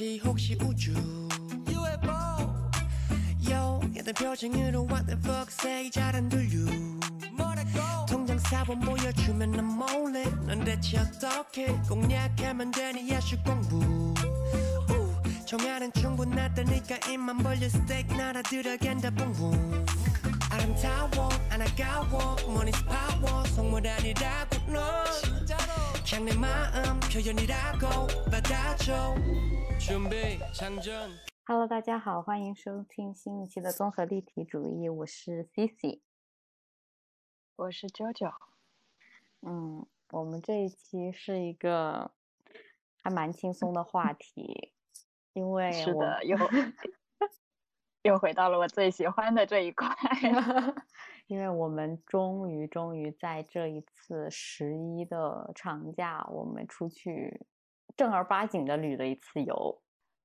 [0.00, 0.92] 혹시 혹시 우주?
[1.68, 2.48] UFO
[3.46, 5.90] Yo 얘들 표정으로 what the fuck say?
[5.90, 6.58] 잘안 들려.
[7.36, 10.24] 뭐라고 통장 사본 보여주면 난 몰래.
[10.46, 13.10] 넌 대체 어떻게 공략하면 되니?
[13.10, 13.76] 야식 공부.
[13.76, 19.84] 우, 정화는 충분하다니까 입만 벌려 스테이크 나라 들어간다 붕붕
[20.50, 22.36] 아름다워 안 아까워.
[22.48, 25.04] 머니스 파워 속물 아니라고 넌.
[26.08, 29.14] 그냥 내 마음 표현이라고 받아줘
[29.80, 31.10] 准备长征。
[31.44, 36.00] 哈喽，大家好，欢迎收听新一期的综合立体主义，我是 Cici。
[37.56, 38.32] 我是 JoJo。
[39.40, 42.12] 嗯，我们这一期是一个
[43.02, 44.72] 还蛮轻松的话题，
[45.32, 46.36] 因为是的，又
[48.02, 50.74] 又回到了我最喜欢的这一块了。
[51.26, 57.46] 因为我们终于终于在这一次十一的长假，我们出去。
[58.00, 59.82] 正儿八经的旅了一次游。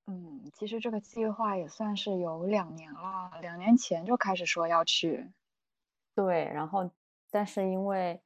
[0.08, 5.30] 嗯，其实这个计划也算是有两年了，两年前就开始说要去。
[6.16, 6.90] 对，然后
[7.30, 8.22] 但是因为，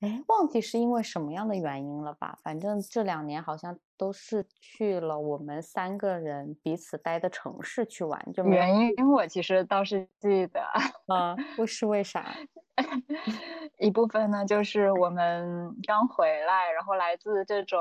[0.00, 2.36] 哎，忘记是因为什么样的原因了吧？
[2.42, 10.62] 反正这两年好像都是去了我们三个人彼此待的城市去玩，就原因我其实倒是记得，
[11.06, 12.34] 啊，为 是为啥？
[13.78, 17.78] 一部分呢就是我们刚回来，然后来自这种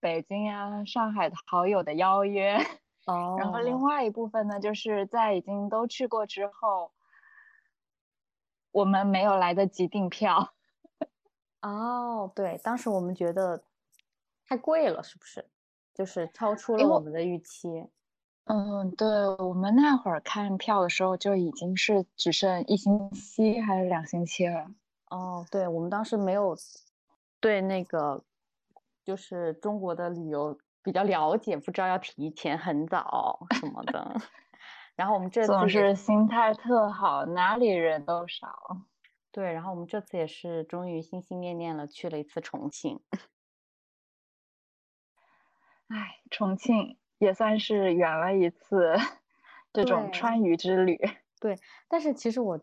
[0.00, 2.56] 北京啊、上海的好友的邀约，
[3.06, 6.92] 哦， 然后另外一部分呢就是在已经都去过之后，
[8.72, 10.52] 我们没有来得及订票。
[11.62, 13.62] 哦，对，当时我们觉得
[14.46, 15.44] 太贵了，是不是？
[15.94, 17.88] 就是超出了我们的预期。
[18.44, 19.08] 嗯，对，
[19.38, 24.70] 我们那会儿看票的时候就已经是只剩一星期还是两星期了。
[25.08, 26.56] 哦，对，我们当时没有
[27.40, 28.22] 对那个
[29.06, 34.14] 就是中国的旅游比较了解，不知道要提前很早什么的。
[34.96, 38.48] 然后我们这次总是心态特好，哪里人都少。
[39.30, 43.00] 对，然后我们这次也是终于心心念念了去了一次重庆。
[45.86, 48.96] 哎，重庆也算是圆了一次
[49.72, 50.98] 这种川渝之旅。
[51.38, 51.56] 对，
[51.86, 52.58] 但是其实我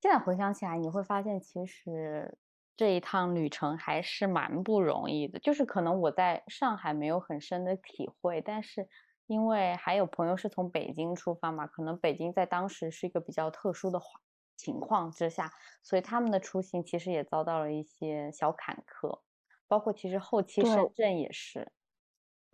[0.00, 2.36] 现在回想起来，你会发现其实
[2.82, 5.38] 这一趟旅程还是蛮不容易的。
[5.38, 8.88] 就是可能我在上海没有很深的体会，但是
[9.28, 14.20] 因为还有朋友是从北京出发嘛，可能北京在当时是一个比较特殊的环
[14.56, 19.20] 情况之下，所以他们的出行其实也遭到了一些小坎坷，
[19.68, 21.70] 包括其实后期深圳也是。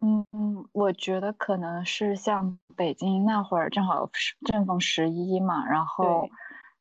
[0.02, 6.28] 嗯嗯，我觉得可能是像北京那会儿正好是正逢十一嘛，然后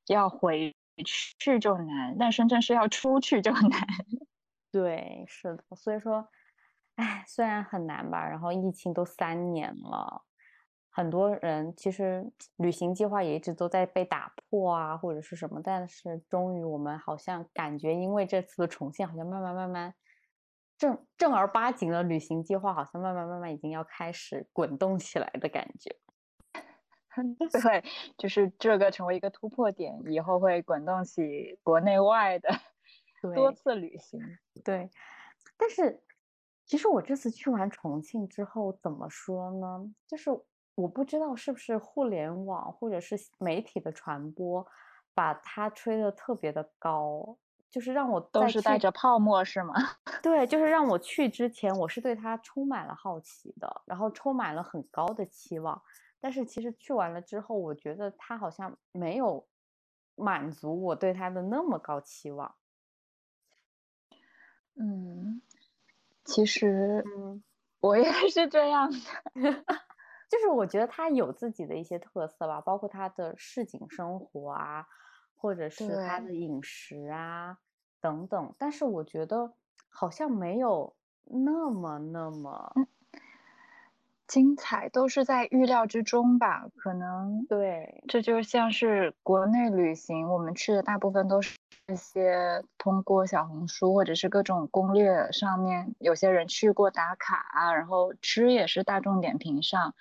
[0.07, 3.69] 要回去就难，但深圳是要出去就难。
[4.71, 6.27] 对，是的，所以说，
[6.95, 10.23] 哎，虽然很难吧，然后疫情都三年了，
[10.89, 19.93] 很多人其实旅行计划也一直都在被打破啊，或者是什么，但是终于我们好像感觉，因为这次的重现，好像慢慢慢慢
[20.77, 25.95] 正正儿八经的旅行计划，好像慢慢慢慢已经要开始滚动起来的感觉。
[27.63, 27.83] 对，
[28.17, 32.49] 就是这个成为一个突破点，以后会滚动起国内外的
[33.35, 34.19] 多次旅行。
[34.63, 34.89] 对，
[35.57, 36.01] 但是
[36.65, 39.85] 其实我这次去完重庆之后，怎么说呢？
[40.07, 40.29] 就是
[40.75, 44.65] 我不知道是不是互联网或者是媒体的传播，
[45.13, 47.37] 把它吹得特别的高，
[47.71, 49.73] 就是让我都是带着泡沫是吗？
[50.21, 55.81] 对，就是让我去之前，我是对它充满了好奇的，然后充满了很高的期望。
[56.19, 59.47] 但是其实去完了之后，我觉得他好像没有
[60.15, 62.55] 满足我对他的那么高期望。
[64.75, 65.41] 嗯，
[66.25, 67.43] 其实嗯。
[67.79, 68.97] 我也是这样的。
[70.29, 74.85] 就是我觉得他有自己的一些特色吧，包括他的市井生活啊，
[75.35, 77.59] 或者是他的饮食啊
[78.01, 78.55] 等等。
[78.57, 79.53] 但是我觉得
[79.89, 82.79] 好像没有那么那么
[84.27, 91.55] 精彩都是在预料之中吧，可能对这就像是国内旅行，我们去的大部分都是
[91.87, 99.95] 一些通过小红书或者是各种攻略上面，有些人去过打卡啊，然后吃也是大众点评上，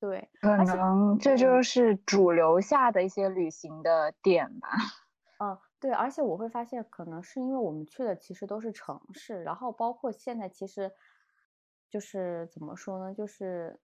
[0.00, 4.68] 对，可能这嗯就是主流下的一些旅行的点吧。
[5.38, 10.90] 嗯，对，而且我会发现，可能是因为我们去的其实都是城市，然后包括现在其实
[11.90, 13.80] 就是怎么说呢，就是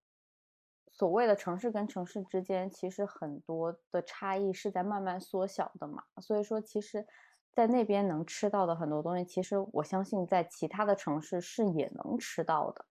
[0.93, 6.05] 所谓的城市跟城市之间，其实很多的差异是在慢慢缩小的嘛。
[6.23, 7.07] 所以说，其实，
[7.53, 12.87] 在那边能吃到的很多东西，其实我相信在其他的城市是也能吃到的。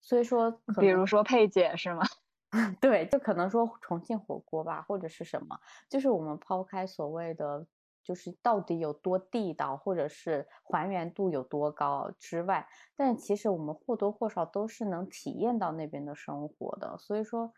[0.00, 2.02] 所以说，比如说佩姐是吗？
[2.80, 5.58] 对，就可能说重庆火锅吧，或者是什么，
[5.88, 7.66] 就是我们抛开所谓的
[8.06, 12.64] 就是到底有多地道，或者是还原度有多高之外，
[12.94, 17.52] 但其实我们或多或少都是能体验到那边的生活的，所以说，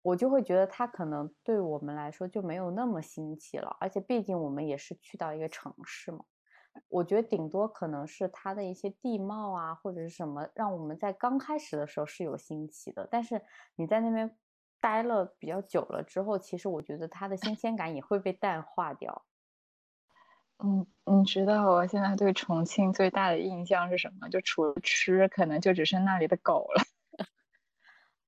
[0.00, 6.24] 我就会觉得它可能对我们来说就没有那么新奇了，而且毕竟我们也是去到一个城市嘛。
[6.88, 13.06] 我觉得顶多可能是它的一些地貌啊，或者是什么，让我们在刚开始的时候是有新奇的。
[13.10, 13.42] 但是
[13.76, 14.36] 你在那边
[14.80, 19.24] 待了比较久了之后，其实我觉得它的新鲜感也会被淡化掉。
[20.58, 24.28] 嗯，你知道我现在对重庆最大的印象是什么？
[24.28, 26.82] 就除了吃，可能就只剩那里的狗了。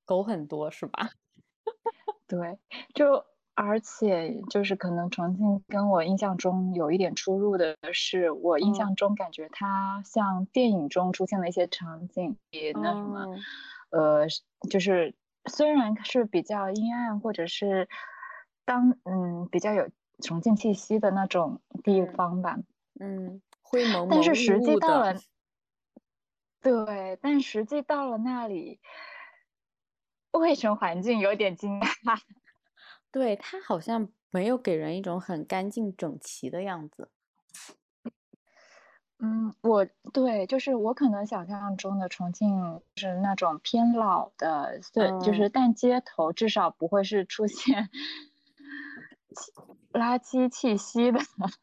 [0.04, 1.10] 狗很多是吧？
[2.26, 2.58] 对，
[2.94, 3.24] 就。
[3.60, 13.34] 而且就是可能重庆跟我印象中有一点出入的是，我印象中感觉它像电影中出现的一些场景，也那什么，
[13.90, 14.28] 呃，
[14.70, 15.16] 就是
[15.48, 17.88] 虽然是比较阴暗，或者是
[18.64, 19.88] 当嗯比较有
[20.22, 22.58] 重庆气息的那种地方吧，
[23.00, 25.14] 嗯，灰蒙蒙但是实际到了，
[26.60, 28.80] 对，但实际到了那里，
[30.32, 32.20] 卫生环境有点惊讶。
[33.10, 37.10] 对，它好像没有给人一种很干净整齐的样子。
[39.20, 47.90] 嗯，我对，就是我可能想象中的重庆是那种偏老的，对，就是但街头至少不会是出现
[49.92, 51.18] 垃圾气息的。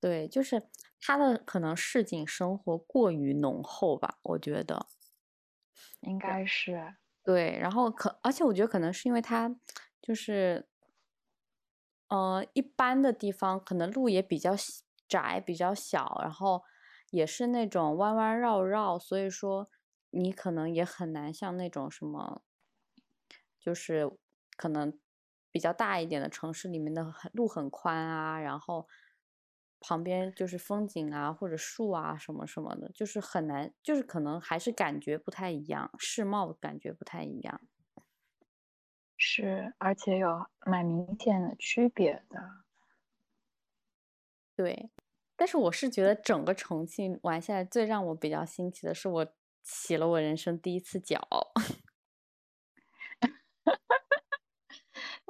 [0.00, 0.62] 对，就是
[1.00, 4.86] 它的可能市井生活过于浓厚吧，我觉得
[6.02, 7.58] 应该是对。
[7.58, 9.54] 然后可，而且我觉得可能是因为它
[10.00, 10.66] 就是。
[12.10, 14.54] 呃，一般的地方可能路也比较
[15.08, 16.62] 窄，比较小，然后
[17.16, 19.70] 也是那种弯弯绕绕，所以说
[20.10, 22.42] 你可能也很难像那种什么，
[23.58, 24.10] 就是
[24.56, 24.98] 可能
[25.50, 28.86] 比较大一点的城市里面的路很宽啊，然后
[29.80, 37.60] 旁边就是风景啊或者树啊什么什么的，就是很难，就是可能还是感觉不太一样，世貌感觉不太一样。
[39.18, 42.66] 是，而且有蛮明显的区别的。
[44.56, 44.90] 对，
[45.36, 49.26] 但是我是觉得整个重庆玩下来最让我比较新奇的是，我
[49.62, 51.20] 洗了我人生第一次脚。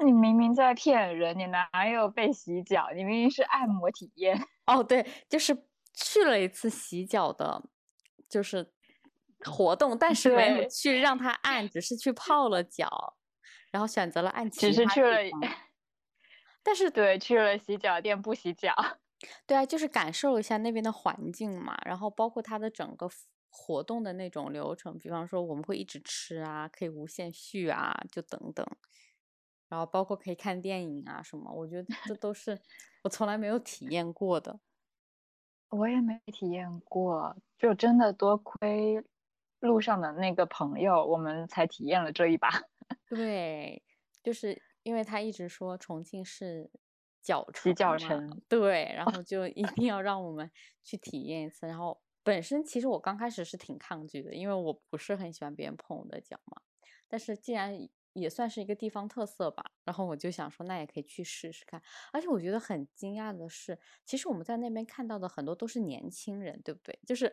[0.04, 2.88] 你明明在骗人，你哪有被洗脚？
[2.94, 4.38] 你明明是按摩体验。
[4.66, 7.64] 哦，对，就是去了一次洗脚的，
[8.28, 8.72] 就是
[9.40, 13.16] 活动，但是没有去让他按，只是去 泡了脚。
[13.72, 15.18] 然后选择了按，其实去了，
[16.62, 18.74] 但是对去了洗脚店不洗脚，
[19.46, 21.76] 对啊，就是感受一下那边的环境嘛。
[21.84, 23.08] 然后包括它的整个
[23.50, 28.66] 活动的那种流程，比方说我们会一直吃啊，可以无限续啊，就等等。
[29.68, 32.60] 然后包括可以看电影啊什么，我觉得 这都是
[33.02, 34.60] 我从来没有体验过的。
[35.70, 39.02] 我也没体验过，就真的多亏
[39.60, 42.48] 路上的那个朋友，我们才体验了这一把。
[43.08, 43.84] 对，
[44.22, 46.70] 就是因为他一直说重庆是
[47.26, 50.48] 脚洗脚城，对，然后就一定要让我们
[50.84, 51.66] 去体验一次。
[51.66, 56.62] 然后本身其实我刚开始是挺抗拒的，因为我不是很喜欢别人碰我的脚嘛。
[57.08, 57.76] 但是既然
[58.12, 61.82] 也算是一个地方特色吧，然后我就想说那也可以去试试看。
[62.12, 66.98] 而且我觉得很惊讶的是，其实我们在那边看到的很多都是年轻人，对不对？
[67.04, 67.32] 就是。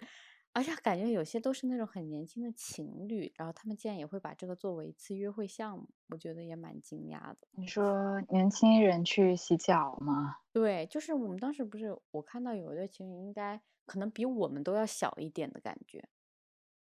[0.53, 7.37] 而且感觉有些都是那种很年轻的情侣，然后他们竟然也会把这个作为一次约会项目，我觉得也蛮惊讶的。
[7.51, 10.37] 你说年轻人去洗脚吗？
[10.51, 16.07] 对，就是我们当时不是我看到有一对情侣，应该可能比我们都要小一点的感觉，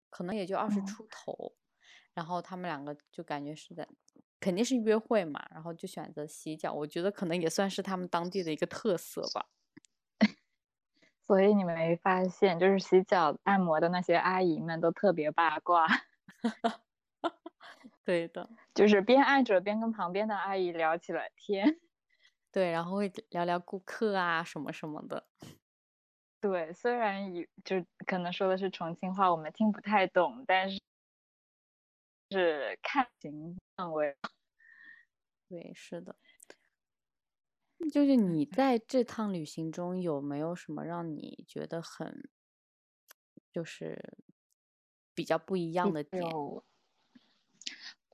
[0.09, 1.55] 可能也就二十出头，
[2.15, 3.87] 然后他们两个就感觉是在
[4.41, 9.51] 肯定是约会嘛，然后就选择洗脚，我觉得可能也算是他们当地的一个特色吧。
[11.31, 15.87] 所以你没发现，就是洗脚按摩的那些阿姨们都特别八卦。
[18.05, 21.79] 对的，就是边按着边跟旁边的阿姨聊起了天。
[22.51, 25.25] 对，然后会聊聊顾客啊什么什么的。
[26.41, 27.77] 对，虽然有就
[28.09, 30.81] 可能说的是重庆话，我们听不太懂，但是
[32.33, 34.17] 是看情况为。
[35.49, 36.17] 对，是的。
[37.89, 42.29] 就是你在这趟旅行中有没有什么让你觉得很，
[43.53, 44.15] 就是
[45.15, 46.23] 比较不一样的点？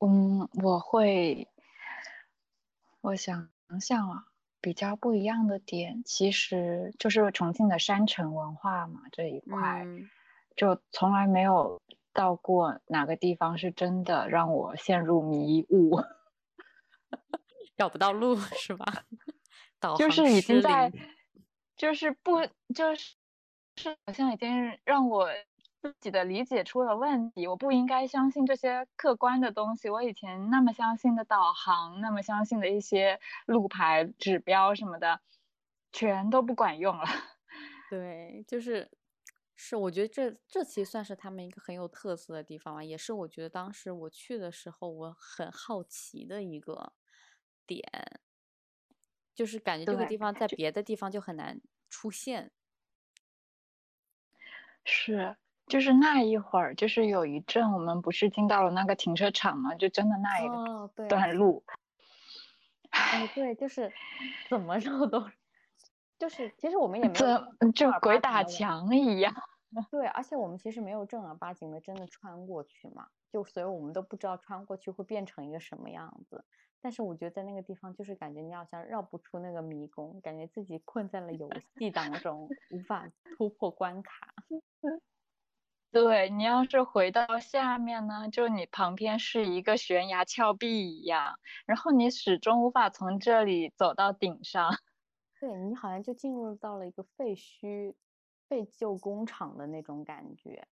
[0.01, 1.49] 嗯，我会，
[3.01, 4.27] 我想想啊，
[4.61, 9.85] 比较不一样的点，其实就是重庆的山城文化嘛这一块，
[10.55, 11.81] 就从来没有
[12.13, 16.01] 到过哪个地方是真的让我陷入迷雾，
[17.77, 19.05] 找不到路是吧？
[19.81, 20.93] 导就是已经在，
[21.77, 23.15] 就是不就是
[23.77, 25.29] 是好像已经让我
[25.83, 29.89] 自己的理解出了问题，我不应该相信这些客观的东西。
[29.91, 35.21] 我以前那么相信的导航，那么相信的一些路牌指标什么的，
[35.93, 37.05] 全都不管用了。
[37.89, 38.91] 对，就是
[39.55, 46.95] 是，我觉得这这其实算是他们一个很有特色的地方吧，也是我觉得当时我去的时候我很好奇的一个
[47.67, 47.83] 点，
[49.37, 52.51] 就是感觉这个地方在别的地方就很难出现。
[54.83, 61.65] 是，就是那一会儿，就是有一阵我们不是进到了那个停车场嘛，就真的那一哦，对，段路，
[62.91, 63.93] 哎，对，就是
[64.49, 65.29] 怎么着都，
[66.19, 69.35] 就是其实我们也没有就鬼打墙一样。
[69.91, 76.45] 对，而且我们其实没有正儿八经的真的穿过去嘛，就所以我们都不知道穿过去会变成一个什么样子。
[76.87, 84.33] 但是我觉得在那个地方，就是感觉你好像绕不出那个迷宫，感觉自己困在了游戏当中，无法突破关卡。
[85.91, 94.71] 对你要是回到下面呢，就你旁边是一个悬崖峭壁一样，然后你始终无法从这里走到顶上。
[95.41, 97.95] 对你好像就进入到了一个废墟、
[98.49, 100.69] 废旧工厂的那种感觉，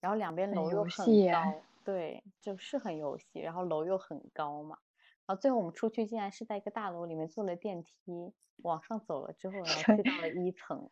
[0.00, 4.78] 然后两边楼又很高，对，就是很游戏，然后楼又很高嘛，
[5.26, 10.90] 然后最后我们出去竟然是在一个大楼里面坐了电梯往上走了之后，然后去到了一层，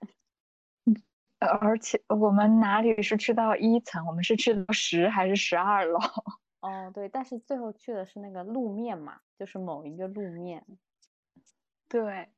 [1.38, 5.98] 呃 而且我们哪里是去到一层，我们是去到十还是十二楼？
[6.60, 10.66] 哦，对，但是最后去的是那个路面嘛，就是某一个路面，
[11.88, 12.28] 对，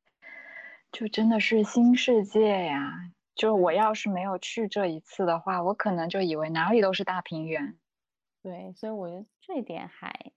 [0.93, 3.11] 就真的是新世界呀！
[3.35, 7.79] 就我要是没有去这一次的话，我可能就以为哪里都是大平原。
[8.43, 10.33] 对，所以我觉得这一点还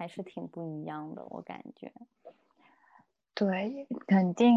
[0.00, 1.92] 还是挺不一样的，我感觉。
[3.34, 4.50] 对，肯定，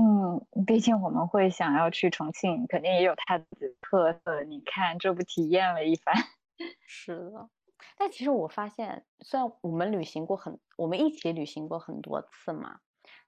[0.66, 3.46] 毕竟我们会想要去重庆，肯定也有它的
[3.82, 4.44] 特色。
[4.44, 6.16] 你看，这不体验了一番。
[6.86, 7.50] 是的，
[7.98, 12.80] 但其实我发现，虽然我们旅行过很，我们一起旅行过很多次嘛，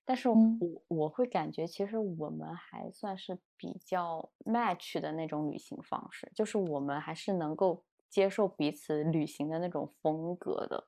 [0.05, 10.87] 但是我嗯我会感觉，其实我们还算是比较 match 的那种旅行方式，就是我们还是能够接受彼此旅行的那种风格的。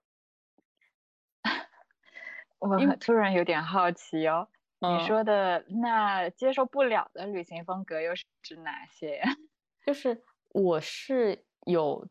[2.59, 4.47] 我突然有点好奇哦，
[4.79, 9.25] 你嗯说的那接受不了的旅行风格又是指哪些呀？
[9.85, 12.07] 就是我是有，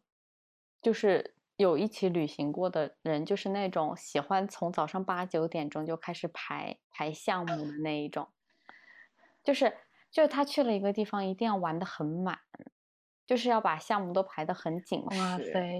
[0.80, 8.28] 就是有一起旅行过的人，就是那种喜欢从早上八九点钟就开始排排项目的那一种，
[9.44, 9.76] 就是
[10.10, 12.38] 就是他去了一个地方，一定要玩的很满，
[13.26, 15.38] 就是要把项目都排得很紧哇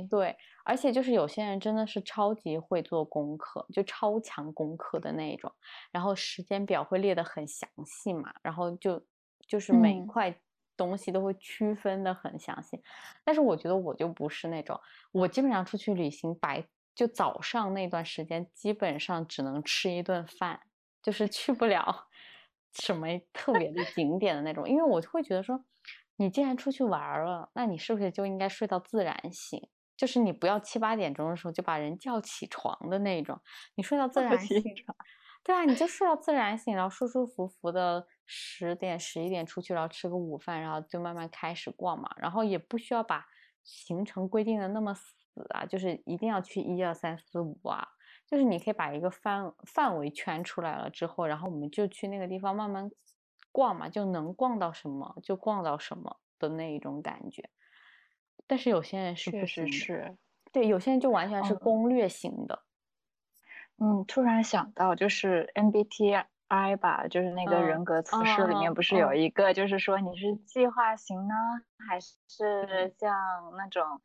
[0.08, 5.52] 对，而且就是有些人真的是超级会做功课，就超强功课的那一种，
[5.90, 9.04] 然后时间表会列得很详细嘛，然后就
[9.48, 10.06] 就是每一嗯。
[10.06, 10.34] 块
[10.76, 12.80] 东西都会区分的很详细。
[13.24, 14.78] 但是我觉得我就不是那种，
[15.12, 20.60] 我基本上出去旅行白就早上那段时间基本上只能吃一顿饭，
[21.02, 22.06] 就是去不了
[22.74, 25.64] 什么特别的景点的那种，因为我会觉得说，
[26.16, 29.68] 你既然出去玩儿了，那你是不是就应该睡到自然醒？
[29.96, 33.40] 就是你不要七八点钟的时候就把人叫起床的那种，
[33.76, 34.62] 你睡到自然醒，
[35.42, 43.24] 对啊，你就睡到自然醒，然后舒舒服服的十点十一点出去，然后吃个午饭，然后就慢慢开始逛嘛，然后也不需要把
[43.64, 45.14] 行程规定的那么死
[45.54, 47.88] 啊，就是一定要去一二三四五啊，
[48.26, 52.90] 就是你可以把一个范范围圈出来了之后，然后我们就去那个地方慢慢
[53.56, 57.48] 逛嘛，就能逛到什么就逛到什么的那一种感觉。
[58.46, 60.16] 但是有些人是确实是。
[60.52, 62.62] 对，有些人就完全是嗯攻略型的。
[63.78, 71.34] 嗯，突然想到，就是 MBTI 吧，就是那个嗯人格测试里面嗯不是有嗯一个，就是说你是计划型呢，
[71.88, 73.10] 还是像
[73.56, 74.00] 那种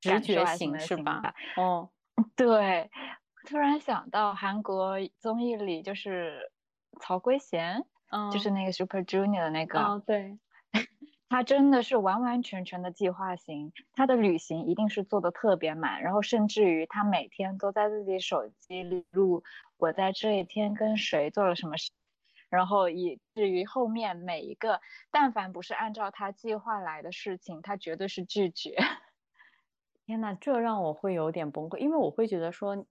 [0.00, 1.34] 直感觉型是吧？
[1.56, 1.90] 哦，
[2.36, 2.90] 对，
[3.48, 6.52] 突然想到韩国综艺里就是
[7.00, 7.84] 曹圭贤，
[8.30, 10.38] 就是嗯那个 Super Junior 的那个，哦，对，
[11.28, 19.42] 他真的是完完全全的计划型，他的旅行一定是做的特别满，然后甚至于他每天都在自己手机里录
[19.78, 21.90] 我在这一天跟谁做了什么事，
[22.50, 28.76] 然后以至于后面每一个但凡不是按照他计划来的事情，他绝对是拒绝。
[30.04, 32.84] 天呐，这让我会有点崩溃，因为我会觉得说，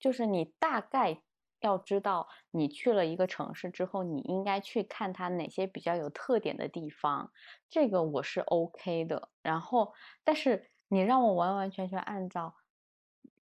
[0.00, 1.20] 就是你大概
[1.60, 7.32] 要知道，你去了一个城市之后，你应该去看它哪些比较有特点的地方，
[7.70, 9.30] 这个我是 OK 的。
[9.42, 9.92] 然后，
[10.24, 12.54] 但是你让我完完全全按照，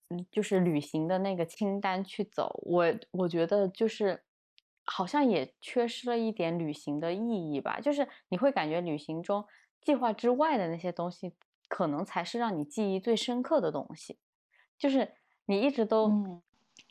[0.09, 4.25] 嗯，就是旅行的那个清单去走，我我觉得就是
[4.85, 7.79] 好像也缺失了一点旅行的意义吧。
[7.81, 9.45] 就是你会感觉旅行中
[9.81, 11.37] 计划之外的那些东西，
[11.69, 14.19] 可能才是让你记忆最深刻的东西。
[14.77, 15.15] 就是
[15.47, 16.11] 你一直都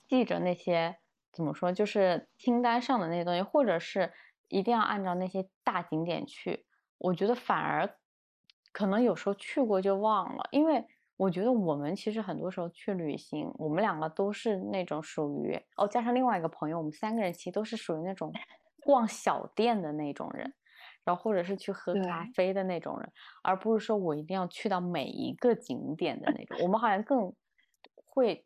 [0.09, 0.97] 记着那些
[1.31, 4.11] 怎么说，就是清单上的那些东西，或者是
[4.49, 6.65] 一定要按照那些大景点去。
[6.97, 7.97] 我觉得反而
[8.73, 10.83] 可能有时候去过就忘了，因为
[11.15, 18.33] 我觉得我们其实很多时候去旅行，我们两个都是那种属于哦，加上另外一个朋友，我们三个人其实都是属于那种
[18.83, 20.53] 逛小店的那种人，
[21.03, 23.11] 然后或者是去喝咖啡的那种人，
[23.43, 26.57] 而不是说我一定要去到每一个景点的那种。
[26.63, 27.33] 我们好像更
[28.05, 28.45] 会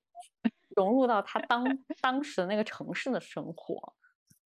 [0.75, 1.63] 融入到他当
[2.01, 3.93] 当时的那个城市的生活，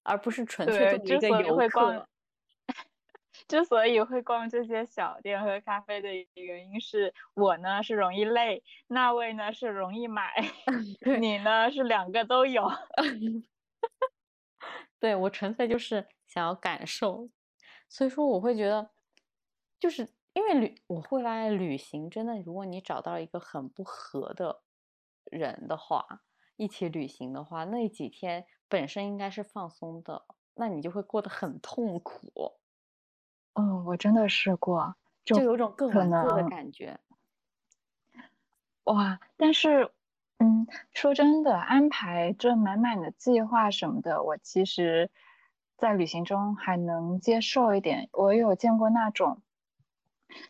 [0.03, 2.07] 而不是纯粹作为一个游客。
[3.47, 10.33] 之所以会逛这些小店喝咖啡的原因是我呢是容易累，那位呢是容易买，
[11.21, 12.69] 你呢是两个都有。
[14.99, 17.29] 对我纯粹就是想要感受，
[17.87, 18.89] 所以说我会觉得，
[19.79, 24.63] 就是因为旅我会发现旅行真的，如果你找到一个很不合的
[25.31, 26.21] 人的话，
[26.55, 32.57] 一起旅行的话，那几天本身应该是放松的，那你就会过得很痛苦。
[33.53, 36.99] 哦，我真的试过，就有种更稳固的感觉。
[38.85, 39.19] 哇！
[39.35, 39.91] 但是，
[40.39, 45.11] 嗯，说真的，安排这满满的计划什么的，我其实，
[45.77, 48.09] 在旅行中还能接受一点。
[48.13, 49.41] 我有见过那种，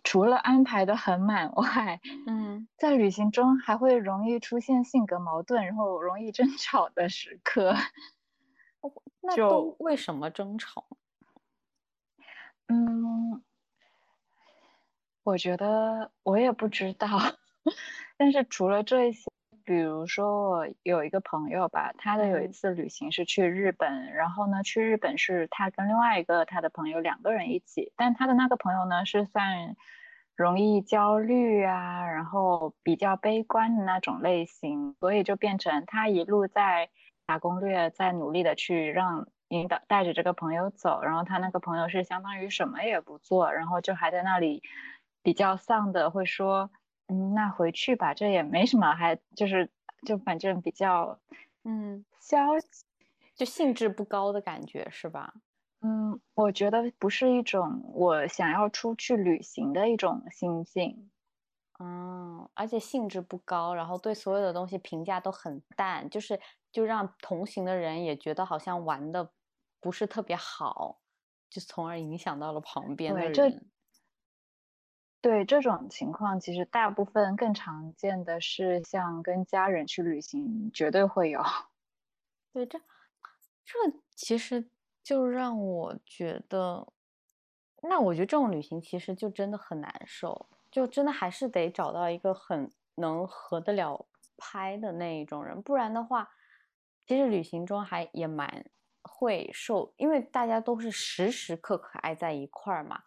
[0.04, 7.74] 除了安排的很满外，嗯，在旅行中还会容易出现性格矛盾，然后容易争吵的时刻。
[9.22, 10.86] 那都为什么争吵？
[12.70, 13.42] 嗯，
[15.24, 17.08] 我觉得我也不知道，
[18.18, 19.30] 但是除了这些，
[19.68, 29.76] 比如说我有一个朋友吧，他的有一次旅行是去日本，然后呢，去日本是他跟另外一个他的朋友两个人一起，但他的那个朋友呢是算
[30.36, 36.90] 容易焦虑啊，然后比较悲观的那种类型，所以就变成他一路在
[37.26, 39.28] 打攻略，在努力的去让。
[39.50, 44.62] 引导带着这个朋友走，然后他那个朋友是相当于什么也不做，然后就还在那里
[45.24, 46.70] 比较丧的，会说，
[47.08, 49.70] 嗯，那回去吧，这也没什么，还就是
[50.06, 51.20] 就反正比较，
[51.64, 52.86] 嗯，消极，
[53.36, 55.34] 就兴致不高的感觉是吧？
[55.82, 61.10] 嗯，我觉得不是一种我想要出去旅行的一种心境，
[61.80, 66.40] 嗯，而且兴致不高，然后对所有的东西评价都很淡，就是
[66.72, 69.32] 就让同行的人也觉得好像玩的。
[69.80, 71.00] 不是特别好，
[71.52, 73.32] 就从而影响到了旁边的人。
[73.32, 73.60] 对这
[75.22, 81.42] 对这种情况，其实大部分更常见的是像跟家人去旅行，绝对会有。
[82.54, 82.80] 对，这
[83.66, 83.76] 这
[84.16, 84.70] 其实
[85.04, 86.88] 就让我觉得，
[87.82, 96.30] 那我觉得这种旅行其实就真的很难受，就真的还是得找到一个很能合得了拍的那一种人，不然的话，
[97.06, 98.66] 其实旅行中还也蛮。
[99.10, 103.04] 会受，因为大家都是时时刻刻挨在一块儿嘛，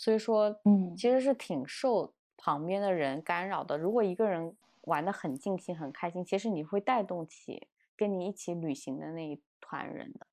[0.00, 3.76] 所以说，嗯，其实是挺受旁边的人干扰的。
[3.76, 10.26] 如果一个人玩的很尽兴、很开心，其实你会带动起跟你一起旅行的那一团人的。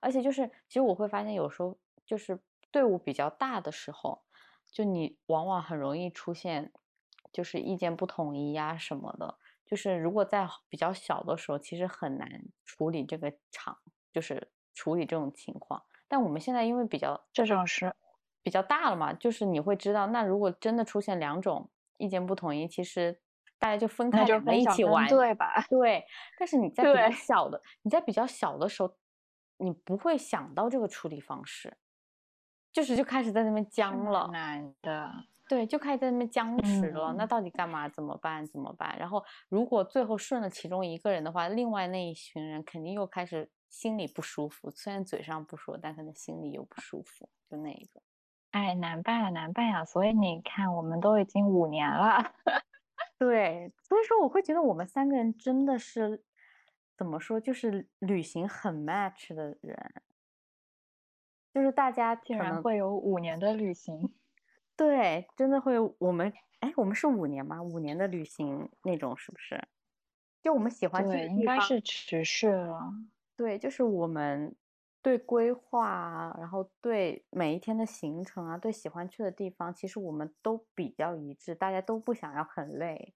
[0.00, 2.38] 而且就是，其实我会发现，有时候就是
[2.70, 4.20] 队伍比较大的时候，
[4.70, 6.70] 就你往往很容易出现
[7.32, 9.38] 就是意见不统一呀什么的。
[9.64, 13.78] 就是如果在比较小的时候，其实很难处理这个场，
[14.12, 14.50] 就是。
[14.76, 17.94] 处理这种情况，但我们现在因为比较这种是
[18.44, 23.18] 比较大了嘛，就是你会知道，那如果真的出现两种意见不统一，其实
[23.58, 25.66] 大家就分开两个一起玩，对吧？
[25.70, 26.04] 对。
[26.38, 28.94] 但是你在比较小的，你在比较小的时候，
[29.56, 31.74] 你不会想到这个处理方式，
[32.70, 35.10] 就是就开始在那边僵了，难的。
[35.48, 37.14] 对，就开始在那边僵持了。
[37.18, 37.88] 那到底干嘛？
[37.88, 38.46] 怎么办？
[38.46, 38.94] 怎么办？
[38.98, 43.50] 然后如果最后顺了其中一个人的话，另外那一群人肯定又开始。
[43.70, 48.00] 心里不舒服，虽然嘴上不说，但可能心里又不舒服，就那一个。
[48.54, 49.84] 哎，难办呀，难办呀！
[49.84, 52.34] 所以你看，我们都已经五年了。
[53.18, 56.22] 对，所以说我会觉得我们三个人真的是
[56.96, 59.92] 怎么说，就是旅行很 match 的人，
[61.52, 64.14] 就是大家竟然会有五年的旅行。
[64.76, 65.76] 对，真的会。
[65.98, 67.60] 我们哎，我们是五年吗？
[67.60, 69.60] 五年的旅行那种是不是？
[70.40, 72.92] 就我们喜欢去的应该是持续了。
[73.34, 74.54] 对，就是我们
[75.04, 83.14] 对规划啊，然后对每一天的行程啊，对喜欢去的地方，其实我们都比较一致，大家都不想要很累，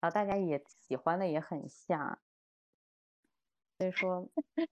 [0.00, 2.18] 然后大家也喜欢的也很像，
[3.78, 4.28] 所以说。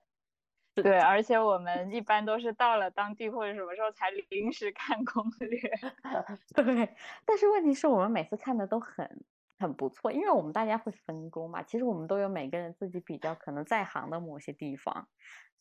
[0.74, 5.58] 对，而且我们一般都是到了当地或者什么时候才临时看攻略。
[6.54, 9.24] 对，但是问题是我们每次看的都很
[9.58, 11.62] 很不错，因为我们大家会分工嘛。
[11.62, 15.08] 其实我们都有每个人自己比较可能在行的某些地方，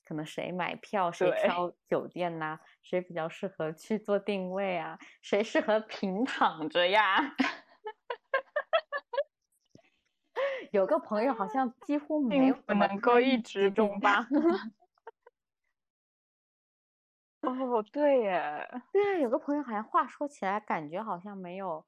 [0.05, 7.35] 可能谁买票，谁挑酒店呐，谁比较适合去做定位啊，谁适合平躺着呀。
[10.71, 14.27] 有个朋友好像几乎 没有能够一直中吧。
[17.41, 21.85] 哦，对耶，对啊，有个朋友好像话说起来，感觉好像没有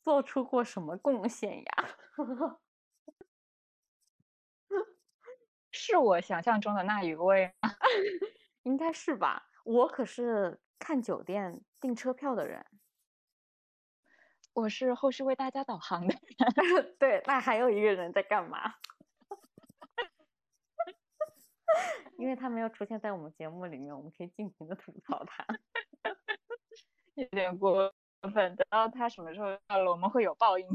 [0.00, 1.74] 做出过什么贡献呀。
[5.90, 7.70] 是我想象中的那一位吗？
[8.62, 9.48] 应该是吧。
[9.64, 12.64] 我可是看酒店订车票的人，
[14.52, 16.94] 我是后续为大家导航的人。
[17.00, 18.74] 对，那还有一个人在干嘛？
[22.16, 25.44] 因为他没有出现在我们节目里面，我们可以尽情的吐槽他，
[27.14, 27.92] 有点过
[28.32, 28.54] 分。
[28.54, 30.68] 等到他什么时候到了，我们会有报应。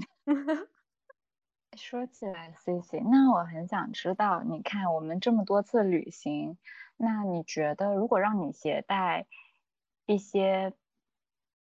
[1.75, 6.57] 说起来，C C，那我很想知道，你看我们这么多次旅行，
[6.97, 9.25] 那你觉得如果让你携带
[10.05, 10.73] 一些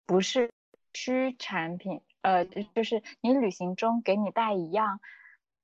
[0.05, 0.51] 不是
[0.93, 4.99] 需产品，呃，就是你旅行中给你带一样，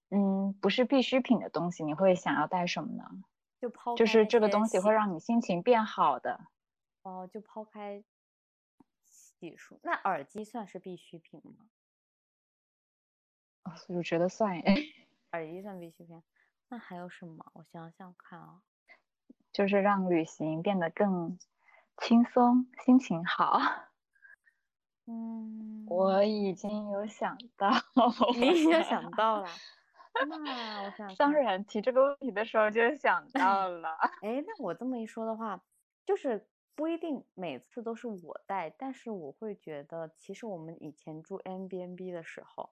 [0.10, 3.04] 嗯，不是必需品的东西，你会想要带什么呢？
[3.60, 6.42] 就抛就是这个东西会让你心情变好的
[7.04, 7.30] 哦。
[7.32, 8.04] 就抛开
[9.06, 11.66] 洗漱，那耳机算是必需品吗？
[13.64, 14.76] 哦，我觉得算哎，
[15.34, 16.22] 耳机算必需品。
[16.70, 17.46] 那还有什么？
[17.54, 18.62] 我想想看啊，
[19.52, 21.38] 就是让旅行变得更
[21.98, 23.60] 轻松，心情好。
[25.06, 27.70] 嗯，我已经有想到，
[28.36, 29.48] 你已经想到了。
[30.28, 33.90] 那我想，当然提这个问题的时候就想到了。
[34.22, 35.62] 哎，那我这么一说的话，
[36.06, 42.70] 就是不一定每次都是我带，但是我会觉得，其实我们以前住 M B N B 的时候，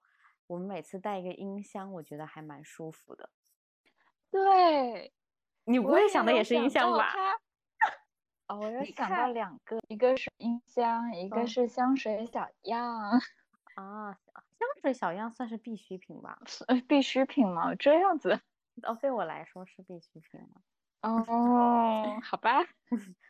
[0.52, 3.30] 我们每次带一个音箱，我觉得还蛮舒服的。
[4.30, 5.14] 对，
[5.64, 7.14] 你不会想的也是音箱吧？
[8.50, 13.12] 哦，我又想到两个，一个是音箱，一个是香水小样。
[13.76, 14.20] 啊。
[14.60, 16.38] 香水小样算是必需品吧？
[16.68, 17.74] 呃，必需品吗？
[17.76, 18.42] 这样子？
[18.84, 20.62] 哦，对我来说是必需品吗？
[21.04, 22.60] 哦，好吧，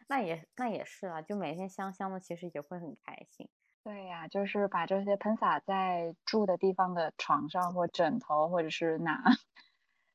[0.07, 3.47] 那也那也是啊，就每天香香的，其实也会很开心。
[3.85, 9.23] 对呀，就是把这些喷洒在住的地方的床上或枕头，或者是哪，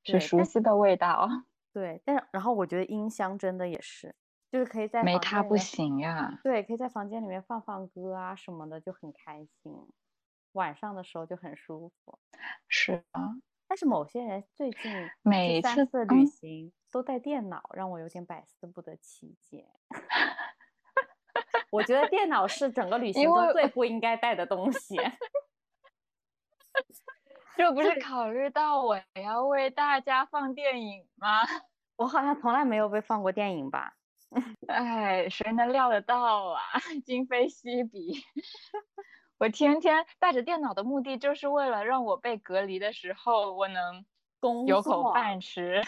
[0.04, 1.28] 是熟悉的味道。
[1.74, 4.14] 对，但是然后我觉得音箱真的也是，
[4.50, 6.40] 就是可以在没它不行呀。
[6.42, 9.72] 对，可以在房间里面放放歌啊什么的，就很开心。
[10.52, 12.18] 晚上的时候就很舒服，
[12.68, 13.36] 是啊。
[13.68, 19.68] 但是某些人最近每次旅行都带电脑，让我有点百思不得其解。
[21.70, 24.96] 我觉得电脑是整个旅行中最不应该带的东西。
[27.56, 31.40] 这不是考虑到我要为大家放电影吗？
[31.96, 33.94] 我好像从来没有被放过电影吧？
[34.68, 36.60] 哎，谁能料得到啊？
[37.06, 38.22] 今非昔比。
[39.38, 44.04] 我天天带着电脑的目的，就是为了让我被隔离的时候，我能
[44.66, 45.82] 有口饭吃。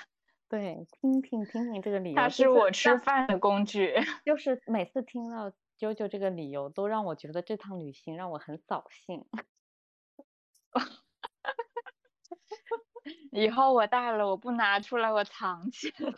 [0.49, 3.95] 对，听听听听这个理由，它是我吃饭的工具。
[4.25, 9.25] 就是每次听到啾啾这个理由，都让我觉得这趟旅行让我很扫兴。
[13.33, 16.13] 以后我带了，我不拿出来，我藏起来。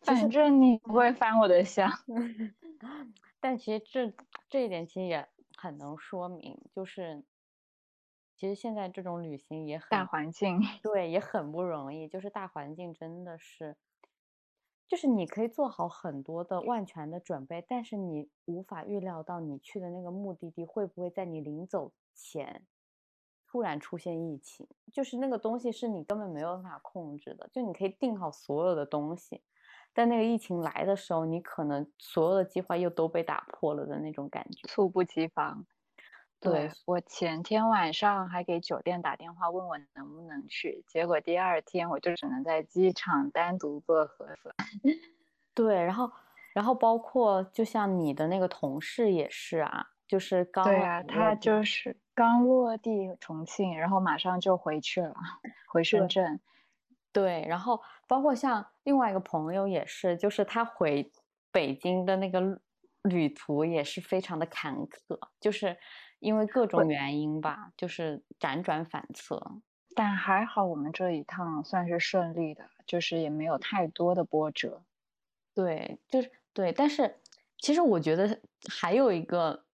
[0.00, 1.90] 反正你不会翻我的箱。
[3.40, 4.12] 但其实这
[4.48, 7.24] 这一点其实也很能说明，就是
[8.36, 12.08] 其实现在这种旅行也很大环境，对，也很不容易。
[12.08, 13.76] 就是大环境真的是，
[14.90, 22.66] 就是你可以做好很多的万全的准备，但是你无法预料到你去的那个目的地会不会在你临走前
[23.46, 27.48] 突然出现疫情，就是那个东西是你根本没有办法控制的。
[27.52, 29.40] 就你可以定好所有的东西。
[29.92, 35.64] 但那个疫情来的时候，你可能所有的计划又都被打破了的那种感觉，猝不及防。
[36.40, 44.54] 对我前天晚上还给酒店打电话问我能不能去，结果第二天我就只能在机场单独做核酸。
[45.54, 46.10] 对，然后，
[46.54, 55.14] 然后包括就像你的那个同事也是啊，就是刚对啊，他就是刚落地重庆，然后马上就回去了，
[55.68, 56.40] 回深圳。
[57.12, 61.10] 对，然后包括像另外一个朋友也是，就是他回
[61.50, 62.40] 北京的那个
[63.02, 65.76] 旅途也是非常的坎坷，就是
[66.20, 69.60] 因为各种原因吧，就是辗转反侧。
[69.96, 74.84] 但还好我们这一趟算是顺利的，就是也没有太多的波折。
[75.52, 77.20] 对，就是对，但是
[77.58, 79.64] 其实我觉得还有一个，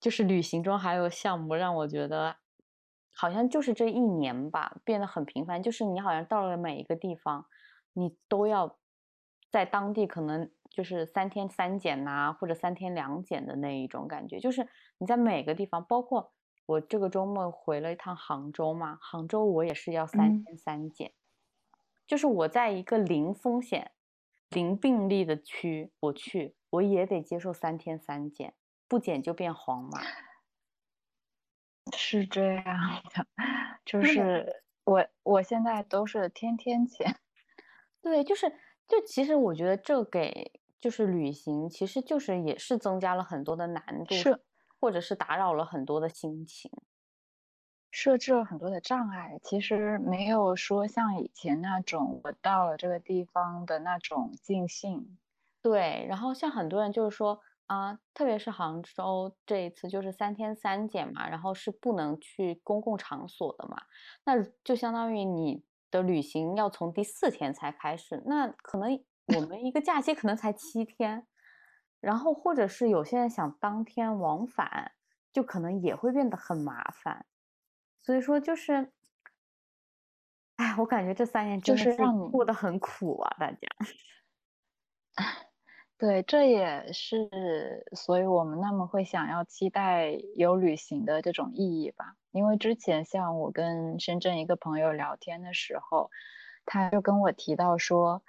[0.00, 2.36] 就是旅行中还有项目让我觉得。
[3.14, 5.62] 好像就是这一年吧，变得很频繁。
[5.62, 7.44] 就是你好像到了每一个地方，
[7.92, 8.78] 你都要
[9.50, 14.40] 在当地可能就是三天三检呐，或者三天两检的那一种感觉。
[14.40, 14.66] 就是
[14.98, 16.32] 你在每个地方，包括
[16.66, 21.12] 我这个周末回了一趟杭州嘛，杭州我也是要三天三检。
[22.06, 23.92] 就是我在一个零风险、
[24.50, 28.54] 零病例的区，我去我也得接受三天三检，
[28.88, 30.00] 不检就变黄码。
[31.96, 32.64] 是这样
[33.14, 33.26] 的，
[33.84, 37.16] 就是我我现在都是天天检，
[38.00, 38.48] 对，就是
[38.86, 44.38] 就其实我觉得这给就是旅行，其实就是也是增加了很多的难度，是
[44.78, 46.70] 或者是打扰了很多的心情，
[47.90, 49.38] 设置了很多的障碍。
[49.42, 55.16] 其实没有说像以前那种我到了这个地方的那种尽兴。
[55.62, 57.40] 对，然后像很多人就是说。
[57.66, 63.80] 啊，特别是杭州这一次就是三天三检嘛，然后是不能去公共场所的嘛，
[64.24, 69.02] 那就相当于你的旅行要从第四天才开始，那可能
[69.36, 71.26] 我们一个假期可能才七天，
[72.00, 74.92] 然后或者是有些人想当天往返，
[75.32, 77.26] 就可能也会变得很麻烦，
[78.00, 78.92] 所以说就是，
[80.56, 83.68] 哎，我感觉这三年就是让你过得很苦啊，大家。
[85.98, 92.16] 对，这也是所以我们那么会想要期待有旅行的这种意义吧。
[92.32, 96.10] 因为之前像我跟深圳一个朋友聊天的时候，
[96.66, 98.24] 他就跟我提到说，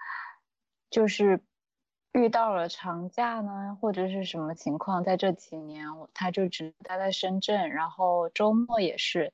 [0.93, 1.41] 就是
[2.11, 9.33] 遇到了长假呢，或者是什么情况，在这几年我他就只待在深圳，然后周末也是，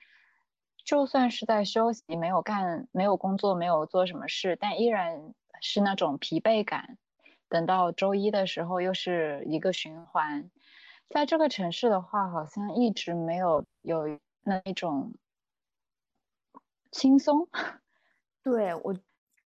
[0.86, 6.98] 就算是在休息，没有干，没有工作，没有做什么事，但依然是那种疲惫感。
[7.50, 10.50] 等到周一的时候，又是一个循环。
[11.10, 15.13] 在这个城市的话，好像一直没有有那一种
[16.89, 17.50] 轻松。
[18.41, 18.95] 对我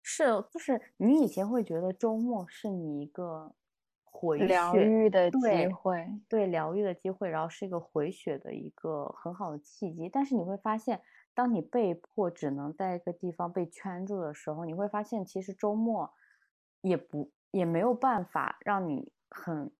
[0.09, 3.53] 是就是你以前会觉得周末是你一个
[4.05, 10.09] 回疗愈的机会，对疗愈的机会，然后是一个回血的一个很好的契机。
[10.09, 11.03] 但是你会发现，
[11.35, 16.15] 当你被迫只能在一个地方被圈住的时候，你会发现其实周末
[16.83, 17.33] 也不。
[17.53, 19.73] 也没有办法让你很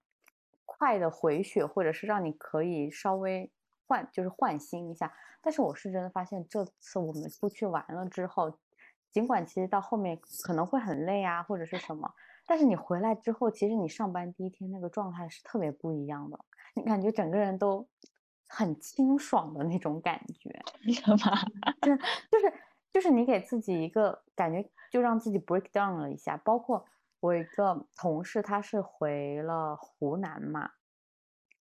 [0.65, 3.53] 快的回血，或者是让你可以稍微
[3.87, 5.13] 换，就是换新一下。
[5.43, 8.59] 但是我是真的发现，这次我们出去玩了之后，
[9.17, 12.13] 尽管其实到后面可能会很累啊，或者是什么，
[12.45, 16.39] 但是你回来之后，其实你上班第一天那个状态是特别不一样的，
[16.75, 17.89] 你感觉整个人都
[18.47, 21.17] 很清爽的那种感觉， 什么？
[21.81, 21.99] 就是
[22.31, 22.53] 就是
[22.93, 26.85] 就是你给自己一个感觉，就让自己 break down 了一下，包括。
[27.21, 30.73] 我一个同事，他是回了湖南嘛，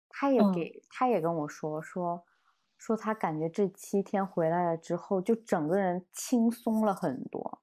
[0.09, 2.25] 他也给他也跟我说说
[2.77, 7.61] 说他感觉这七天回来了之后，就整个人轻松了很多。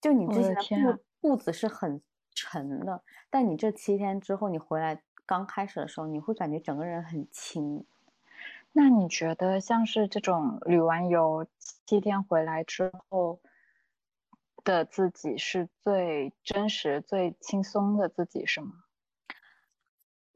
[0.00, 2.00] 就你之前的步步子是很
[2.32, 7.84] 沉的，但你这七天之后，你回来刚开始的时候，你会感觉整个人很轻。
[8.72, 11.46] 那你觉得像是这种旅完游
[11.84, 13.40] 七天回来之后？
[14.64, 18.72] 的自己是最真实、最轻松的自己，是吗？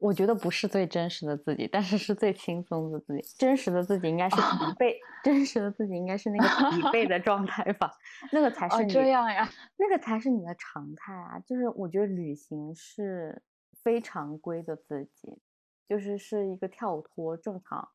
[0.01, 3.21] 我觉得不是最真实的自己，但是是最轻松的自己。
[3.37, 4.41] 真实的自己应该是疲
[4.81, 7.91] 惫，真实的自己应该是那个疲惫的状态吧？
[8.31, 11.39] 那个才是这样呀，那个才是你的常态啊！
[11.45, 13.43] 就是我觉得旅行是
[13.83, 15.39] 非常规的自己，
[15.87, 17.89] 就是是一个跳脱正常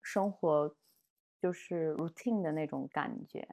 [0.00, 0.76] 生活，
[1.42, 3.48] 就是 routine 的那种感觉。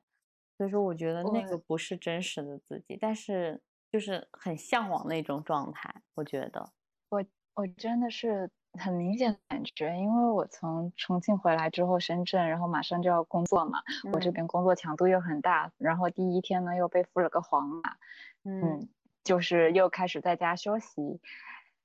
[0.56, 3.60] 所以说，我觉得那个不是真实的自己，但是
[3.91, 6.04] 就是很向往那种状态。
[6.13, 6.71] 我觉得，
[7.10, 7.25] 我
[7.56, 17.96] 我真的是很明显的感觉，因为我从重庆回来之后，深圳，然后马上就要工作嘛，我这边工作强度又很大，然后第一天呢又被敷了个黄码，
[18.44, 18.89] 嗯，
[19.24, 21.22] 就是又开始在家休息，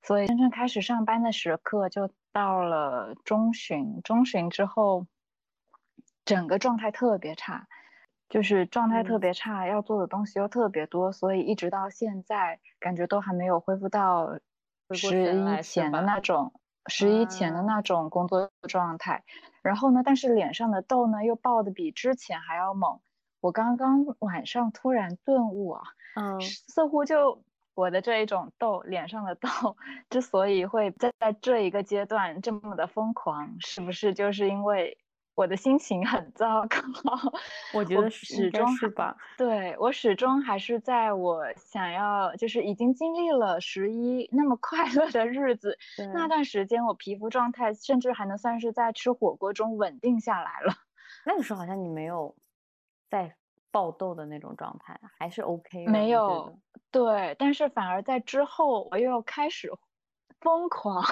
[0.03, 5.07] 所以真正开始上班的时刻就到了中旬，中旬之后，
[6.25, 7.69] 整个状态特别差。
[8.29, 14.39] 就是状态特别差，要做的东西又特别多，所以一直到现在感觉都还没有恢复到
[14.95, 16.53] 十一前的那种
[16.87, 19.25] 十一前的那种工作状态。
[19.63, 23.01] 然后呢，但是脸上的痘呢又爆的比之前还要猛，
[23.41, 25.83] 我刚刚晚上突然顿悟啊，
[26.17, 27.43] 嗯，似乎就
[27.75, 29.49] 我的这一种痘，脸上的痘，
[30.09, 34.97] 之所以会在在这一个阶段这么的疯狂，是不是就是因为？
[35.41, 36.79] 我的心情很糟糕，
[37.73, 39.17] 我觉得始终是吧？
[39.39, 45.79] 对我始终还是在我想要，就是已经经历了十一那么快乐的日子，
[46.13, 50.75] 那段时间我皮肤状态甚至还能算是在吃火锅中稳定下来了。
[51.25, 52.37] 那个时候好像你没有
[53.09, 53.35] 在
[53.71, 55.87] 爆痘的那种状态，还是 OK。
[55.87, 56.59] 没有，
[56.91, 59.73] 对，但是反而在之后我又开始
[60.43, 61.03] 疯狂。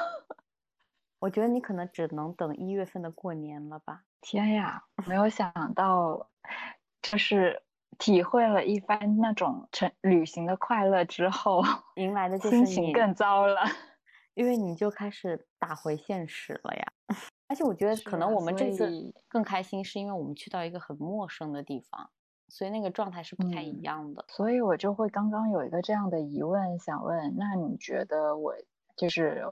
[1.20, 4.02] 我觉得你可能只能等一月份的过年了吧。
[4.20, 6.28] 天呀，没有想到，
[7.02, 7.62] 就是
[7.98, 11.62] 体会了一番那种成旅行的快乐之后，
[11.96, 13.60] 迎来的就是心情更糟了，
[14.34, 16.92] 因为你就开始打回现实了呀。
[17.48, 22.10] 而且我觉得可能我们这次更开心，是因为我们去到一个很陌生的地方，
[22.48, 24.24] 所以那个状态是不太一样的。
[24.28, 28.54] 所以我就会刚刚有一个这样的疑问想问，那你觉得我
[28.96, 29.50] 就是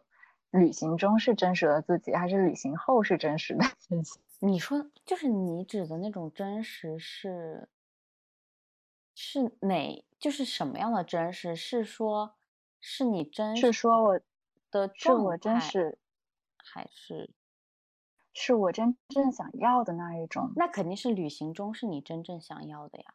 [0.57, 4.19] 旅行中是真实的自己，还是旅行后是真实的自己？
[4.41, 7.69] 你说，就是你指的那种真实是
[9.15, 10.05] 是哪？
[10.19, 11.55] 就是什么样的真实？
[11.57, 12.35] 是说，
[12.81, 14.21] 是你真是说我
[14.71, 15.99] 的是我真实，
[16.59, 17.31] 还是
[18.35, 20.53] 是我真正想要的那一种？
[20.57, 23.15] 那肯定是旅行中是你真正想要的呀。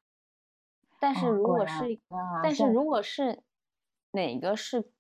[1.00, 2.00] 但是如果是，
[2.44, 3.44] 但是如果是
[4.12, 4.92] 哪个是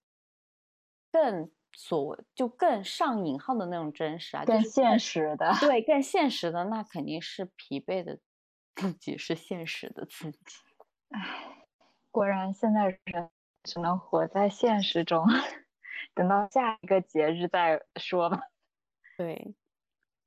[1.12, 1.52] 更？
[1.74, 8.20] 所就更上引号的那种真实啊，更现实的，对， 更现实的，那肯定是疲惫的
[8.76, 10.38] 自己是现实的自己。
[11.10, 11.66] 唉，
[12.12, 13.30] 果然现在人
[13.64, 15.26] 只能活在现实中，
[16.14, 18.42] 等到下一个节日再说吧。
[19.18, 19.56] 对，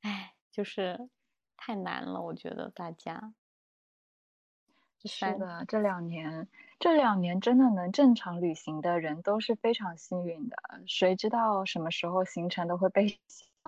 [0.02, 1.08] 唉，就是
[1.56, 3.34] 太难了，我觉得大家。
[5.06, 6.48] 是的，这两年。
[6.84, 13.16] 这两年真的能正常旅行的人都是非常幸运的，谁知道什么时候行程都会被消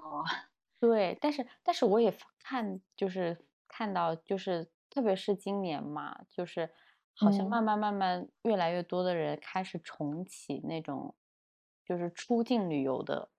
[0.05, 0.50] 啊？
[0.79, 6.70] 对，但是但是我也看，就是看到，就是特别是今年嘛，就是
[7.14, 11.14] 好像慢慢慢慢越来越多的人开始重启那种
[11.87, 13.31] 就是出境旅游的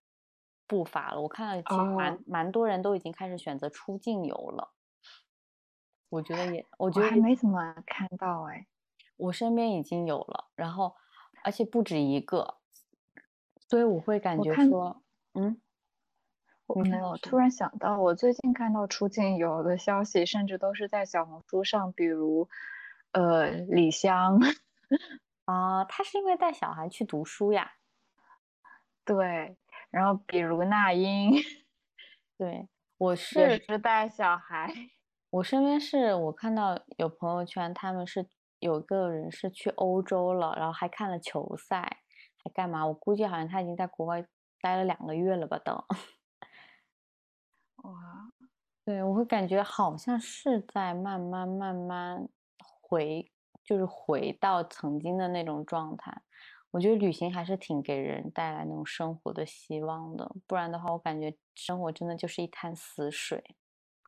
[0.65, 1.21] 步伐了。
[1.21, 4.73] 我看到其实蛮蛮多人都已经开始选择出境游了。
[6.09, 8.65] 我觉得也，我觉得还没怎么看到哎。
[9.17, 10.95] 我身边已经有了，然后
[11.43, 12.57] 而且不止一个，
[13.67, 15.01] 所以我会感觉说，
[15.33, 15.59] 嗯，
[16.67, 22.47] 我没有突然想到，我最近看到出境游的消息，甚至都是在小红书上，比如，
[23.11, 24.39] 呃，李湘，
[25.45, 27.71] 啊，他是因为带小孩去读书呀，
[29.03, 29.57] 对，
[29.89, 31.31] 然后比如那英，
[32.37, 34.71] 对，我是是带小孩，
[35.31, 38.29] 我身边是我看到有朋友圈，他们是。
[38.59, 42.01] 有个人是去欧洲了，然后还看了球赛，
[42.43, 42.85] 还干嘛？
[42.87, 44.25] 我估计好像他已经在国外
[44.61, 45.59] 待了两个月了吧？
[45.59, 45.73] 都。
[47.83, 48.31] 哇，
[48.83, 53.31] 对我会感觉好像是在慢慢慢慢回，
[53.63, 56.21] 就是回到曾经的那种状态。
[56.71, 63.55] 我觉得旅行还是挺给人带来那种生活的希望的，不然的话，我感觉生活真的就是一潭死水，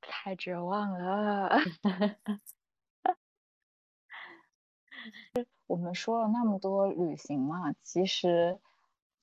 [0.02, 1.50] 太绝望了。
[5.68, 8.60] 我们说了那么多旅行嘛，其实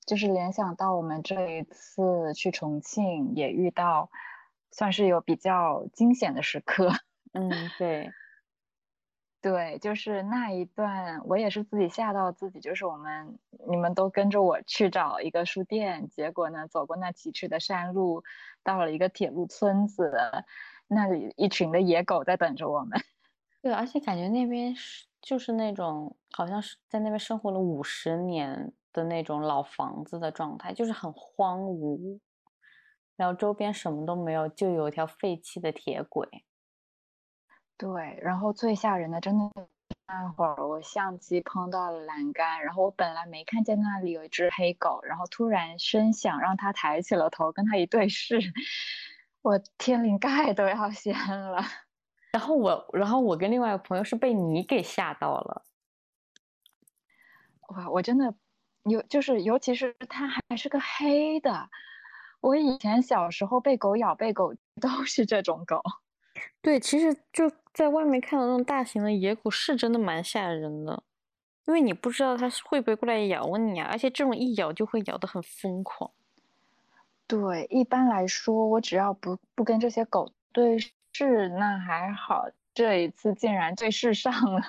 [0.05, 4.09] 就是联想到我们这一次去重庆也遇到，
[4.71, 6.91] 算是有比较惊险的时刻。
[7.33, 8.11] 嗯，对，
[9.41, 12.61] 对，就是那一段，我也是自己吓到自己。
[12.61, 13.37] 就是我们
[13.67, 18.23] 你们都跟着我去找一个书店，结果呢，走过那崎岖的山路，
[18.63, 20.13] 到了一个铁路村子，
[20.87, 23.01] 那里一群的野狗在等着我们。
[23.63, 25.05] 对，而且感觉那边是。
[25.19, 32.19] 就是那种好像是在那边生活了五十年的那种老房子的状态，就是很荒芜，
[33.17, 36.45] 然后周边什么都没有，就有一条废弃的铁轨。
[37.77, 39.51] 对，然后最吓人的，真的
[40.07, 48.39] 那会儿我相机碰到了栏杆，然后我本来没看见那里有一只黑狗，然后突然声响让它抬起了头，跟它一对视，
[49.41, 51.61] 我天灵盖都要 掀了。
[52.31, 55.63] 然后我，然后我跟另外一个朋友是被你给吓到了。
[57.69, 58.33] 哇，我真的
[58.83, 61.69] 有，就是尤其是它还是个黑的。
[62.39, 65.81] 我以前小时候被狗咬，被狗 都是这种狗。
[66.61, 71.03] 对，其实就在外面看到那种大型的野狗，是真的蛮吓人的，
[71.65, 76.11] 因为你不知道它会不会过来咬你啊，而且这种一咬就会咬得很疯狂。
[77.25, 80.77] 对，一般来说，我只要不不跟这些狗对。
[81.17, 82.45] 是，那还好。
[82.75, 84.61] 这一次竟然对视上了，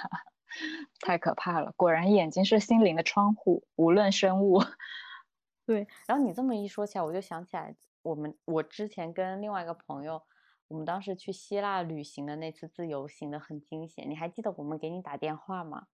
[1.04, 1.72] 太可怕了！
[1.76, 4.62] 果然眼睛是心灵的窗户，无论生物。
[5.66, 10.22] 对，然后你这么一说起来，我就想起来，我们我之前跟另外一个朋友，
[10.68, 15.88] 我们当时去希腊旅行的那次自由行的很惊险，你还记得我们给你打电话吗？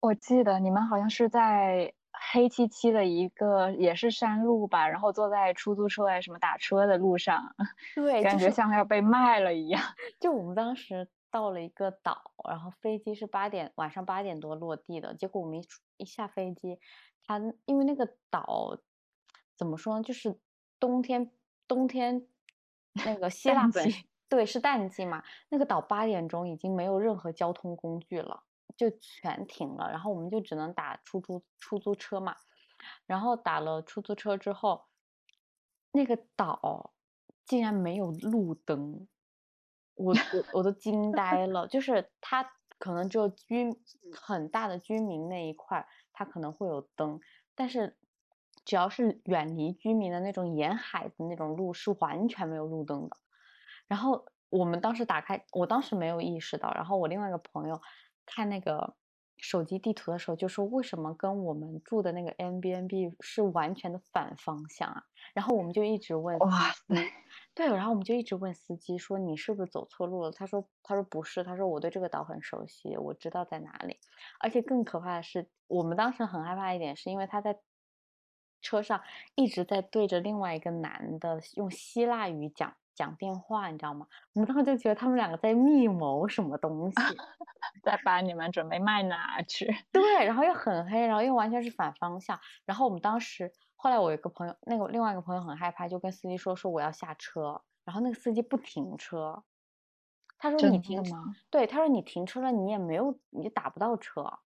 [0.00, 1.92] 我记得你们好像是在
[2.32, 7.54] 黑漆漆的一个也是山路吧，然后坐在出租车什么打车的路上，
[7.94, 9.82] 对，感觉像要被卖了一样。
[10.20, 16.78] 就我们当时到了一个岛，然后飞机是八点晚上八点多落地的，结果我们一出一下飞机，
[17.24, 18.78] 它因为那个岛
[19.56, 20.38] 怎么说呢，就是
[20.80, 21.30] 冬天
[21.68, 22.26] 冬天
[23.04, 23.88] 那个希腊本
[24.28, 28.42] 对是淡季嘛，那个岛八点钟已经没有任何交通工具了。
[28.76, 32.36] 就全停了，然后我们就只能打出租出租车嘛，
[33.06, 34.86] 然后打了出租车之后，
[35.92, 36.92] 那个岛
[37.44, 39.06] 竟然没有路灯，
[39.94, 41.66] 我我我都惊呆了。
[41.68, 43.78] 就是它可能只有居
[44.12, 47.18] 很大的居民那一块，它可能会有灯，
[47.54, 47.96] 但是
[48.64, 53.16] 只要是远离居民的那种沿海的那种路是完全没有路灯的。
[53.86, 57.80] 然后我们当时打开，我当时没有意识到，然后我另外一个朋友。
[58.26, 58.94] 看那个
[59.38, 65.04] 手机地图的时候，就说为什么跟我们住的那个 M B N B 是完全的反方向啊？
[65.34, 66.94] 然后我们就一直问，哇塞，
[67.54, 70.30] 对，然后我们就一直问司机说你是不是走错路了？
[70.30, 73.98] 他说他说不是，他说我对这个岛很熟悉，我知道在哪里。
[74.40, 77.58] 而且更可怕的是，我们当时很害怕一点，是因为他在
[78.62, 79.02] 车上
[79.34, 82.74] 一直在对着另外一个男的用希腊语讲。
[82.96, 84.06] 讲电话，你知道吗？
[84.32, 86.96] 我们当时就觉得他们两个在密谋什么东西，
[87.84, 89.66] 在把你们准备卖哪去？
[89.92, 92.40] 对，然后又很黑，然后又完全是反方向。
[92.64, 97.62] 然后我们当时，后来我一个朋友，那个另外一个朋友很害怕，就跟司机说说我要下车。
[97.84, 99.44] 然后那个司机不停车，
[100.38, 101.36] 他说你停吗？
[101.50, 104.40] 对，他说你停车了，你也没有，你打不到车，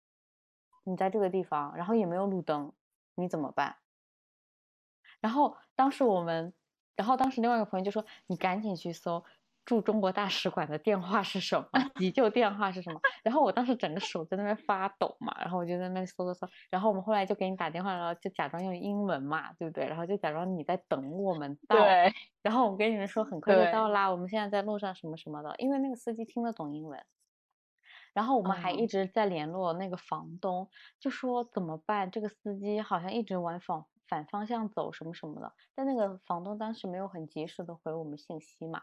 [0.84, 2.72] 你在这个地方，然后也没有路灯，
[3.14, 3.76] 你怎么办？
[5.20, 6.54] 然后当时我们。
[6.98, 9.24] 然后当时另外一个朋友就说：“你赶紧去搜
[9.64, 16.48] 驻中国大使馆的电话是什么， 急救电话是什么。”然后我当时整个手在那边发抖嘛，然后我就在那边搜搜搜。
[16.70, 19.86] 然后我们后来就给你打电话然后，就假装用英文嘛，对不对？
[19.86, 21.76] 然后就假装你在等我们到。
[21.76, 22.12] 对。
[22.42, 27.00] 然后我们跟你们说很快就到啦，我们现在在路上什么什么的，因为那个司机听得懂英文。
[28.14, 30.68] 然后我们还一直在联络那个房东，
[30.98, 32.10] 就说怎么办？
[32.10, 38.82] 这个司机好像一直往反反方向走什么什么的，但那个房东当时没有很及时的回我们信息嘛，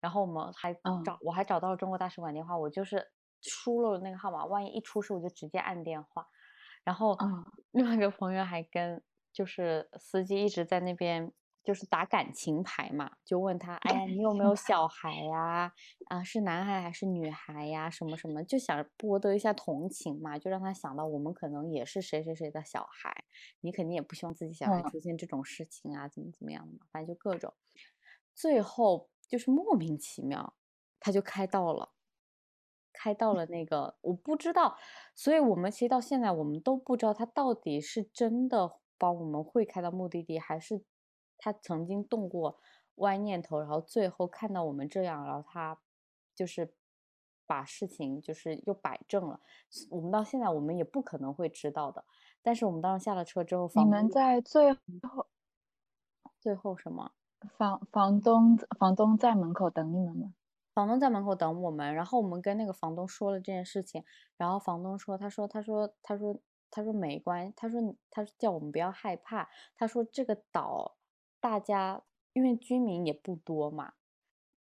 [0.00, 6.26] 然后我们还找我还找到了中国大使馆电话，我就是输了那个号码，万一一出事我就直接按电话，
[6.84, 7.16] 然后
[7.70, 9.02] 另外一个朋友还跟
[9.32, 11.32] 就是司机一直在那边。
[11.62, 15.72] 就是打感情牌嘛，就问他，哎呀，你有没有小孩呀？
[16.08, 17.88] 啊，是男孩还是女孩呀？
[17.88, 23.24] 什么什么，就想博得一下同情嘛，就让他想到我们可能也是谁谁谁的小孩，
[23.60, 27.54] 你肯定也不希望自己小孩出现这种事情啊，怎么怎么样的嘛，反正就各种。
[28.34, 30.54] 最后就是莫名其妙，
[30.98, 31.92] 他就开到了，
[32.92, 34.76] 开到了那个我不知道，
[35.14, 40.82] 所以我们其实到现在我们都不知道他到底是真的帮我们会开到目的地，还是。
[41.42, 42.60] 他曾经动过
[42.96, 45.76] 歪念头，然后最后看到我们这样，然后他
[46.36, 46.72] 就是
[47.48, 49.40] 把事情就是又摆正了。
[49.90, 52.04] 我们到现在我们也不可能会知道的。
[52.42, 55.26] 但是我们当时下了车之后，你们在最后
[56.38, 57.10] 最后什么？
[57.58, 60.34] 房房东房东在门口等你们吗？
[60.74, 64.04] 房东在门口等我们，然后我们跟那个房东说了这件事情，
[64.36, 66.38] 然后房东说，他说他说他说
[66.70, 67.80] 他说没关系，他说
[68.10, 70.96] 他叫我们不要害怕，他说这个岛。
[71.42, 73.94] 大家因为居民也不多嘛，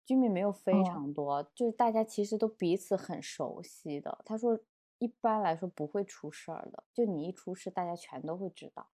[0.05, 4.19] 居民没有非常多，就是大家其实都彼此很熟悉的。
[4.23, 4.59] 他说，
[4.99, 8.91] 一般来说不会出事儿的，就你一出事，大家全都会知道。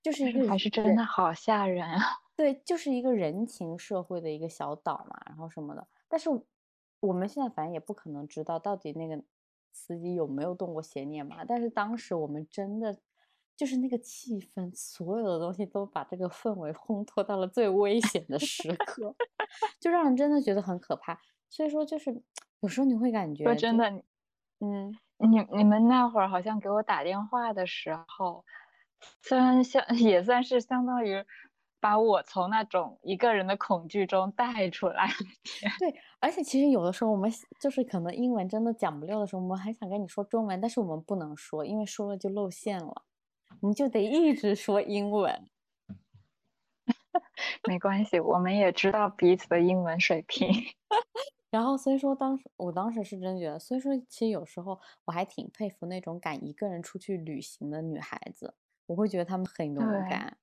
[0.00, 2.00] 就是一个还是真的好吓人啊！
[2.34, 5.86] 对，就是一个人情社会的一个小岛嘛，然后什么的。
[6.08, 6.30] 但是
[7.00, 9.22] 我们现在反正也不可能知道到底那个
[9.70, 11.44] 司机有没有动过邪念嘛。
[11.44, 12.98] 但是当时我们真的。
[13.60, 19.14] 就是那个气氛，所有的东西都把这个氛围烘托到了最危险的时 刻，
[19.78, 21.20] 就让人真的觉得很可怕。
[21.50, 22.22] 所以说，就是
[22.60, 23.90] 有时候你会感觉，说真的，
[24.60, 28.42] 嗯，你你们那会儿好像给我打电话的时候，
[29.20, 31.22] 虽然相 也算是相当于
[31.80, 35.06] 把我从那种一个人的恐惧中带出来。
[35.78, 37.30] 对，而且其实有的时候我们
[37.60, 43.02] 就是可能英文真的讲不溜的时候，我们很想跟你说中文，但是我们不能说，因为说了就露馅了。
[43.60, 45.48] 我们就得一直说英文，
[47.68, 50.48] 没关系，我们也知道彼此的英文水平。
[51.50, 58.54] 然后所以说当时我当时是真觉得，所以说其实有时候我还挺佩服那种敢一个人出去旅行的女孩子，
[58.86, 60.38] 我会觉得她们很勇敢。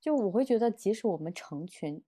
[0.00, 2.02] 就我会觉得，即使我们成群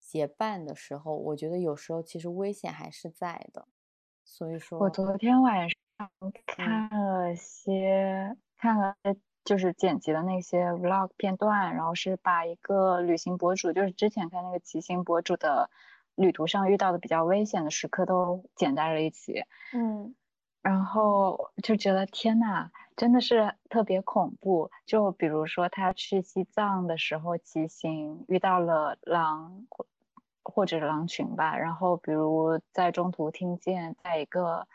[0.00, 3.66] 结伴的时候，我觉得有时候其实危险还是在的。
[4.24, 8.94] 所以说我，昨天晚上嗯看了些，看了
[9.44, 15.70] 就是剪辑的那些 vlog 片段，然后是把一个旅行博主，就是之前看那个骑行博主的
[16.14, 20.14] 旅途上遇到的比较危险的时刻都剪在了一起，嗯
[20.62, 24.70] 然后就觉得天呐，真的是特别恐怖。
[24.86, 29.86] 就比如说他去西藏的时候骑行遇到了狼或
[30.44, 34.68] 或者狼群吧，然后比如在中途听见在一个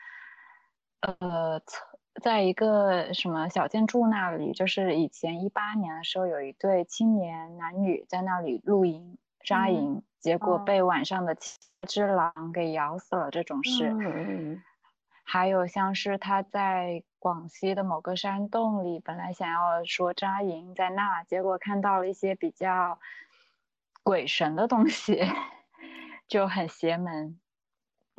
[0.99, 14.61] 呃侧在一个什么小建筑那里，就是以前一八年的时候有一对青年男女在那里露营扎嗯营，结果嗯被晚上的七只狼给咬死了这种事。
[15.23, 22.97] 还有像是他在广西的某个山洞里，本来想要说扎营在那，结果看到了一些比较
[24.03, 25.21] 鬼神的东西，
[26.29, 27.37] 就很邪门。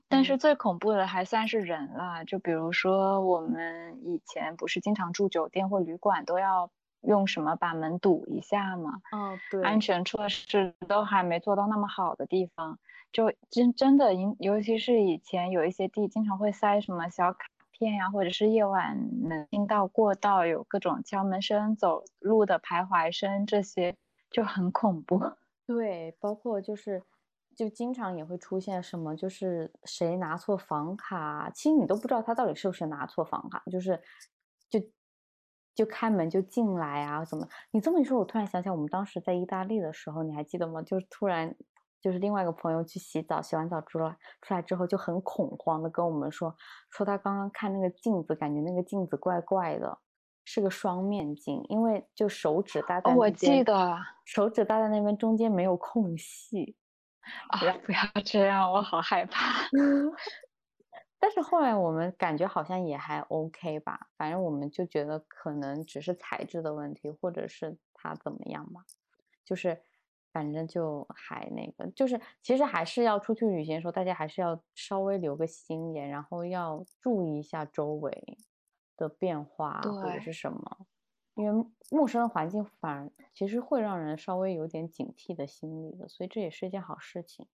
[0.08, 6.70] 但是嗯最恐怖的还算是人了，就比如说我们以前不是经常住酒店或旅馆都要
[7.02, 9.00] 用什么把门堵一下嘛？
[9.12, 12.78] 哦，对，安全措施都还没做到那么好的地方，
[13.12, 18.98] 就真真的因，尤其是以前有一些地经常会塞什么小卡片呀，或者是夜晚
[19.28, 23.94] 能听到过道有各种敲门声、走路的徘徊声，这些
[24.30, 25.20] 就很恐怖。
[25.66, 27.02] 对，包括就是，
[27.58, 34.00] 就经常也会出现什么，就是谁拿错房卡，其实你都不知道他到底是不是拿错房卡，就是
[34.70, 34.80] 就
[35.74, 37.48] 就开门就进来啊，怎么？
[37.72, 40.80] 你这么一说，我突然想起来，我们当时在意大利的时候，你还记得吗？
[40.82, 41.52] 就是突然
[42.00, 46.54] 就是另外一个朋友去洗澡，洗完澡出来出来之后就很恐慌的跟我们说，
[46.90, 49.98] 说他刚刚看那个镜子，感觉那个镜子怪怪的。
[50.50, 56.74] 是个双面镜，因为就手指搭在哦，我记得手指搭在那边，中间没有空隙。
[57.48, 59.68] 啊，不要这样，我好害怕。
[61.20, 68.84] 但是后来我们感觉好像也还 OK 吧，反正我们就觉得可能只是材质的问题，或者是它怎么样吧，
[69.44, 69.82] 就是
[70.32, 78.38] 反正就还那个，就是其实还是要出去旅行的时候，大家还是要稍微留个心眼，然后要注意一下周围
[78.96, 80.86] 的变化或者是什么，
[81.38, 87.46] 因为陌生的环境反而其实会让人稍微有点警惕的心理的，所以这也是一件好事情。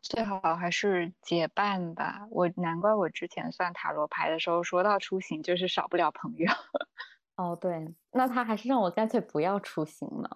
[0.00, 2.26] 最好还是结伴吧。
[2.30, 6.50] 我难怪我之前算塔罗牌的时候，说到出行就是少不了朋友。
[7.36, 10.30] 哦，对，那他还是让我干脆不要出行呢。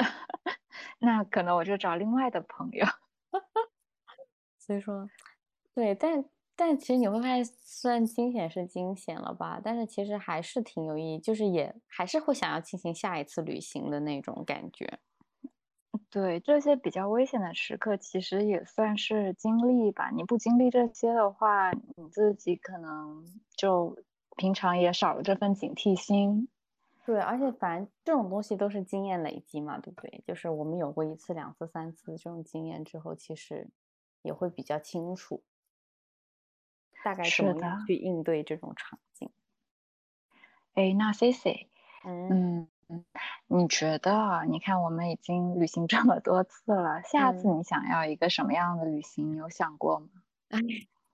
[0.98, 2.84] 那可能我就找另外的朋友。
[4.58, 5.08] 所以说，
[5.74, 6.24] 对，但
[6.64, 15.00] 但其实你会发现，虽然惊险是惊险了吧，但是其实还是挺有意义，就是也还是会想要进行下一次旅行的那种感觉。
[16.08, 20.10] 对，这些比较危险的时刻，其实也算是经历吧。
[20.14, 23.98] 你不经历这些的话，你自己可能就
[24.36, 26.48] 平常也少了这份警惕心。
[27.04, 30.22] 对，而且反正这种东西都是经验累积嘛，对不对？
[30.24, 33.68] 就是我们有过一次、两次、三次这种经验之后，其实
[34.22, 35.42] 也会比较清楚，
[37.04, 39.30] 大概怎是么样去应对这种场景。
[40.74, 41.68] 哎，那 C C，
[42.04, 43.04] 嗯嗯，
[43.46, 44.44] 你觉得？
[44.48, 49.32] 你看我们已经旅行这么多次了，下次嗯你想要一个什么样的旅行？
[49.32, 50.08] 你有想过吗？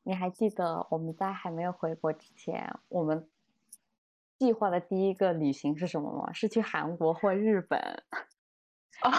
[0.02, 3.28] 你还记得我们在还没有回国之前，我们
[4.38, 6.32] 计划的第一个旅行是什么吗？
[6.32, 8.02] 是去韩国或日本。
[9.02, 9.10] 哦，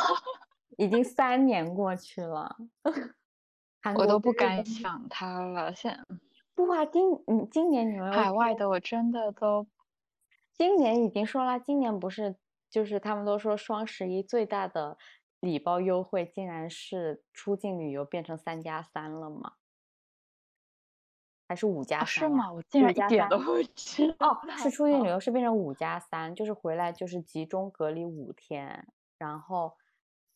[0.77, 2.57] 已经三年过去了，
[3.81, 5.73] 韩我都不敢想它了。
[5.73, 5.97] 现
[6.59, 9.65] 不啊，今嗯今年你们海外的我真的都
[10.51, 12.35] 今年已经说了，今年不是
[12.69, 14.97] 就是他们都说双十一最大的
[15.39, 19.53] 礼包优惠，竟然是出境旅游变成三加三了吗？
[21.47, 22.27] 还是五加三是？
[22.27, 22.51] 吗？
[22.51, 24.31] 我竟然一点都不知道。
[24.31, 28.85] 哦，是出境旅游是变成五加三，就是回来就是集中隔离五天，
[29.17, 29.77] 然后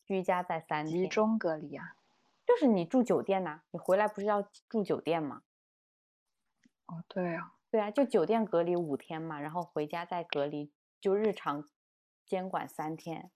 [0.06, 1.02] 居家在三天。
[1.02, 1.98] 集中隔离啊？
[2.46, 5.42] 就是你住酒店呐、你回来不是要住酒店吗？
[6.88, 7.54] 哦，对啊。
[7.72, 10.72] 对啊，就酒店隔离五天嘛，然后回家再隔离，
[11.02, 11.68] 就日常
[12.26, 13.32] 监管三天，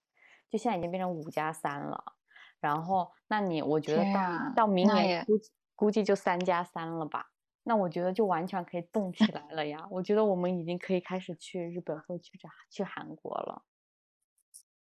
[0.49, 2.13] 就现在已经变成五加三了。
[2.59, 7.31] 然后，那你我觉得到啊到明年估计估计就三加三了吧？
[7.63, 9.87] 那我觉得就完全可以动起来了呀！
[9.91, 13.63] 我觉得我们已经可以开始去日本或去这去韩国了。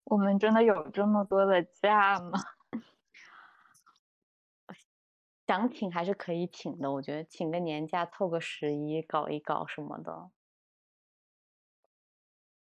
[0.04, 2.38] 我们真的有这么多的假吗？
[5.48, 10.30] 想请还是可以请的，我觉得请个年假凑个十一搞一搞什么的。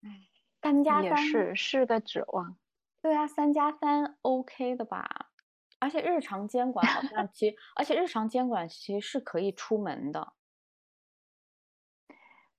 [0.03, 0.29] 哎，
[0.61, 2.59] 三加也三是是个指望。
[3.01, 5.31] 对啊，三加三 OK 的吧？
[5.79, 10.33] 而且日常监管好像其实，而且日常监管其实是可以出门的，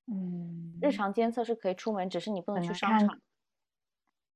[0.08, 3.22] 嗯，日常监测是可以出门，只是你不可能去能看商场。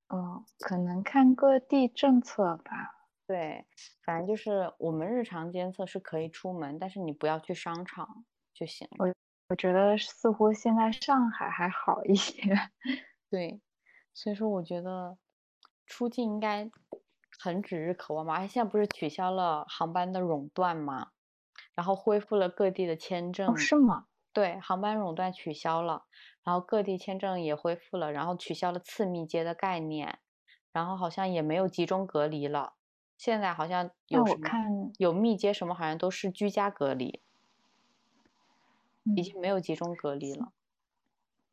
[0.09, 2.98] 哦，可能看各地政策吧。
[3.29, 3.63] 对，
[4.03, 8.25] 反正就是我们日常监测是可以出门，但是你不要去商场
[8.55, 9.13] 就行了。
[9.49, 12.41] 我觉得似乎现在上海还好一些。
[13.29, 13.61] 对，
[14.15, 15.15] 所以说我觉得
[15.85, 16.71] 出境应该
[17.39, 18.33] 很指日可望吧。
[18.33, 21.11] 而且现在不是取消了航班的熔断嘛，
[21.75, 23.53] 然后恢复了各地的签证。
[23.53, 24.07] 哦，是吗？
[24.33, 26.05] 对，航班熔断取消了，
[26.43, 30.17] 然后各地签证也恢复了，然后取消了次密接的概念，
[30.71, 32.73] 然后好像也没有集中隔离了。
[33.19, 37.21] 现在好像有什么看，有密接什么，好像都是居家隔离，
[39.03, 40.53] 已嗯，经没有集中隔离了。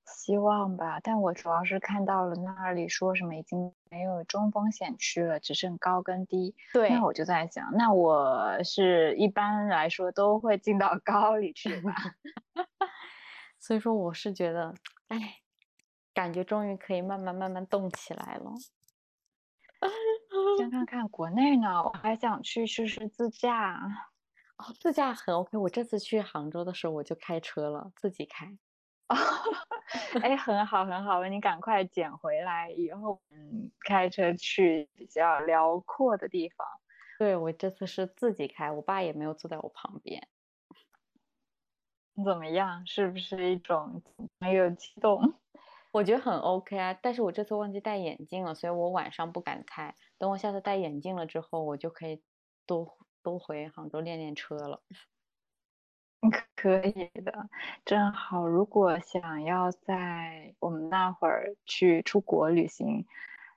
[0.07, 1.01] 希望吧。
[1.03, 6.55] 但我主要是看到了那里说什么已经没有中风险区了，只剩高跟低。
[6.73, 11.93] 对，那我就在想，那我是一般来说都会进到 高里去吧？
[13.59, 14.73] 所以说我是觉得，
[15.09, 15.39] 哎，
[16.15, 18.53] 感觉终于可以慢慢慢慢动起来了。
[20.57, 23.79] 先看看国内呢，我还想去试试自驾。
[24.57, 25.59] 哦，自驾很 OK。
[25.59, 28.47] 我这次去杭州的时候我就开车了，自己开。
[29.09, 29.15] 哦，
[30.23, 36.67] 哎，很好很好，你赶快捡回来，以后嗯，开车去比较辽阔的地方。
[37.19, 40.27] 对，我这次是自己开，我爸也没有坐在我旁边。
[42.25, 42.87] 怎么样？
[42.87, 44.03] 是不是一种
[44.41, 45.35] 很有激动？
[45.93, 49.95] 我觉得很 OK 啊，但是我这次忘记戴眼镜了，所以我晚上不敢开。
[50.19, 52.23] 等我下次戴眼镜了之后，我就可以
[52.67, 54.83] 多多回杭州练练车了。
[56.57, 57.49] 可以的，
[57.85, 63.07] 正好，如果想要在我们那会儿去出国旅行，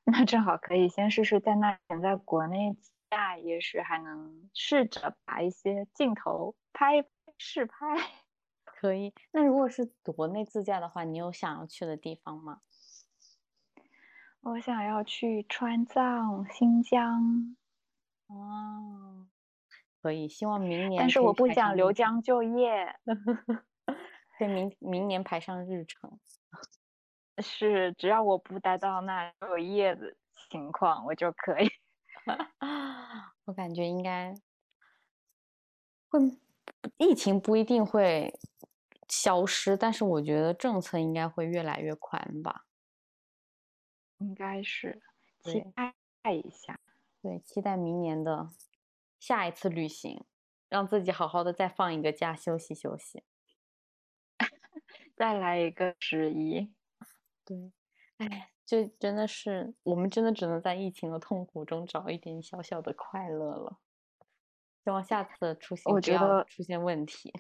[0.04, 7.04] 那正好可以先试试在那边在国内自驾，也许还能试着把一些镜头拍
[7.38, 7.76] 试拍。
[8.66, 9.14] 可以。
[9.32, 12.62] 那如果是国内自驾的话，你有想要去的地方吗？
[14.42, 17.56] 我想要去川藏、新疆，
[18.28, 19.28] 哦，
[20.02, 22.96] 可以，希望明年但是我不想留江就业。
[24.40, 26.20] 对，明明年排上日程。
[27.44, 30.16] 是，只要我不待到那有业的
[30.50, 31.70] 情况，我就可以。
[33.46, 34.34] 我感觉应该
[36.10, 36.20] 会，
[36.98, 38.34] 疫情不一定会
[39.10, 42.66] 消失，但是我觉得政策应该会越来越宽吧。
[44.20, 45.02] 应该是
[45.44, 45.96] 期待
[46.32, 46.80] 一下。
[47.22, 48.50] 对，期待明年的
[49.20, 50.24] 下一次旅行，
[50.70, 53.24] 让自己好好的再放一个假，休息休息。
[55.18, 56.74] 再来一个十一，
[57.44, 57.74] 对，
[58.18, 63.80] 哎，就真的是我们真的只能在疫情的痛苦中找一点小小的快乐了。
[64.86, 67.34] 希望下次出行不要我觉得出现问题。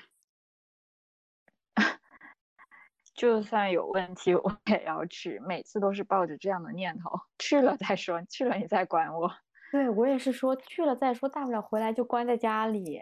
[3.20, 5.39] 就算有问题，我也要去。
[5.39, 9.30] 每次都是抱着这样的念头，去了再说，去了你再管我。
[9.74, 13.01] 对，我也是说去了再说，大不了回来就关在家里，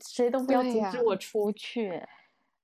[0.00, 2.00] 谁都不要阻止我出去。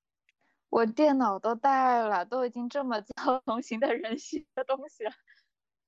[0.70, 5.10] 我电脑都带了，都已经这么糟同行的人性的东西了。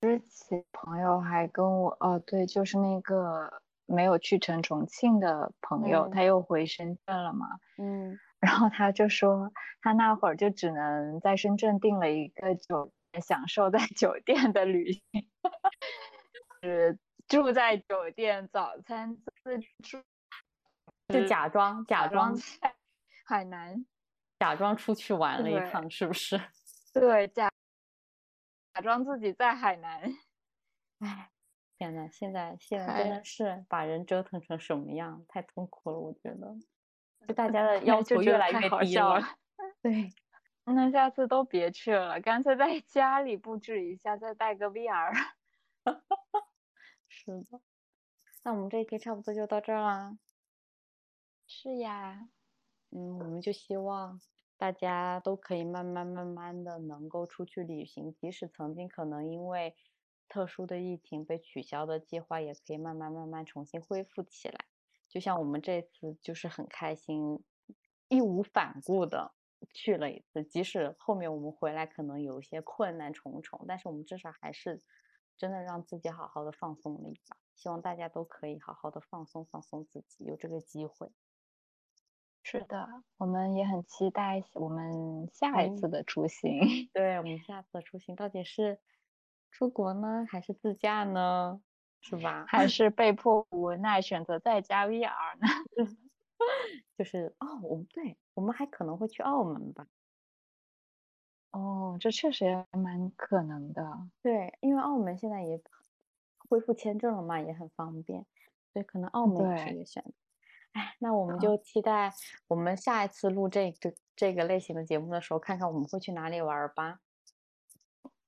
[0.01, 7.47] 之前朋友还跟我，哦，对，就是那个没有去成重庆的朋友，嗯他又回深圳了嘛。
[7.77, 15.03] 嗯，然后他就说，他那会儿就只能在深圳订了一个酒店，享受在酒店的旅行，
[16.63, 20.03] 是住在酒店，早餐自助，
[21.09, 22.75] 就假装假装在
[23.27, 23.85] 海南，
[24.39, 26.41] 假装出去玩了一趟，是不是？
[26.95, 27.51] 对，假
[28.75, 30.03] 假装自己在海南。
[31.01, 31.31] 唉，
[31.77, 36.57] 天呐，现在现在真的是把人折腾成什么样，太痛苦了，我觉得。
[37.29, 39.21] 就大家的 要求越来越低了。
[39.83, 40.11] 对，
[40.65, 45.13] 那下次都别去了，干脆在 家里布置一下，再带个 VR。
[47.07, 47.61] 是的。
[48.45, 50.19] 那我们这一期差不多就到这儿啦。
[51.47, 52.31] 是呀，
[52.91, 54.19] 嗯，我们就希望
[54.57, 59.77] 大家都可以慢慢慢慢的能够出去旅行，即使曾经可能因为
[60.29, 64.67] 特殊的疫情被取消的计划，也可以慢慢慢慢重新恢复起来。
[65.09, 67.43] 就像我们这次就是很开心，
[68.09, 69.33] 义无反顾的
[69.73, 74.81] 去了一次，即使后面我们回来可能有一些困难重重，但是我们至少还是
[75.37, 77.37] 真的让自己好好的放松了一把。
[77.55, 81.11] 希望大家都可以好好的放松放松自己，有这个机会。
[82.45, 82.89] 是的，
[83.19, 86.51] 我们也很期待我们下一次的出行。
[86.95, 88.79] 对我们下次的出行到底是
[89.51, 91.61] 出国呢，还是自驾呢？
[92.01, 92.45] 是吧？
[92.49, 95.47] 还是被迫无奈选择在家 VR 呢？
[96.97, 99.87] 就是哦，我们对，我们还可能会去澳门吧？
[101.51, 104.09] 哦，这确实也蛮可能的。
[104.23, 105.61] 对，因为澳门现在也
[106.49, 108.25] 恢复签证了嘛，也很方便，
[108.73, 110.13] 所以可能澳门也是一个选择。
[110.73, 112.13] 哎，那我们就期待
[112.47, 117.01] 我们下一次录这这这个类型的节目的时候，看看我们会去哪里玩吧。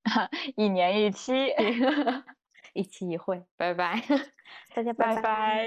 [0.56, 1.32] 一年一期，
[2.72, 4.02] 一期一会，拜拜，
[4.74, 5.66] 大家拜拜，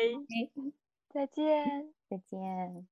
[1.10, 2.88] 再见，再见。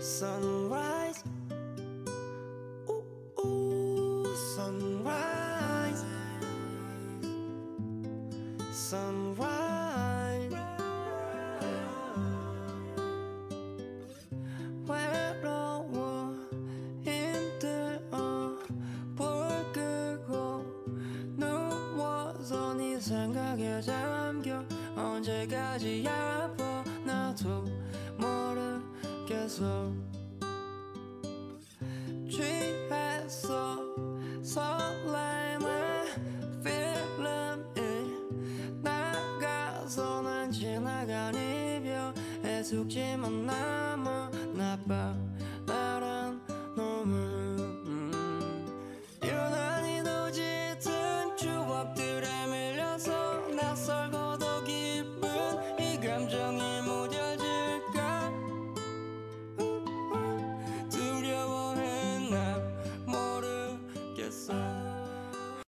[0.00, 1.22] Sunrise,
[2.86, 3.04] ooh,
[3.36, 6.04] ooh, sunrise,
[8.72, 9.75] sunrise.
[25.46, 26.64] 언제까지야 보
[27.04, 27.64] 나도
[28.18, 29.92] 모르겠어.
[32.28, 33.78] 취했어
[34.42, 36.06] 설렘의
[36.64, 38.10] 필름이
[38.82, 45.15] 나가서 난 지나간 이별의 숙제만 남아 나빠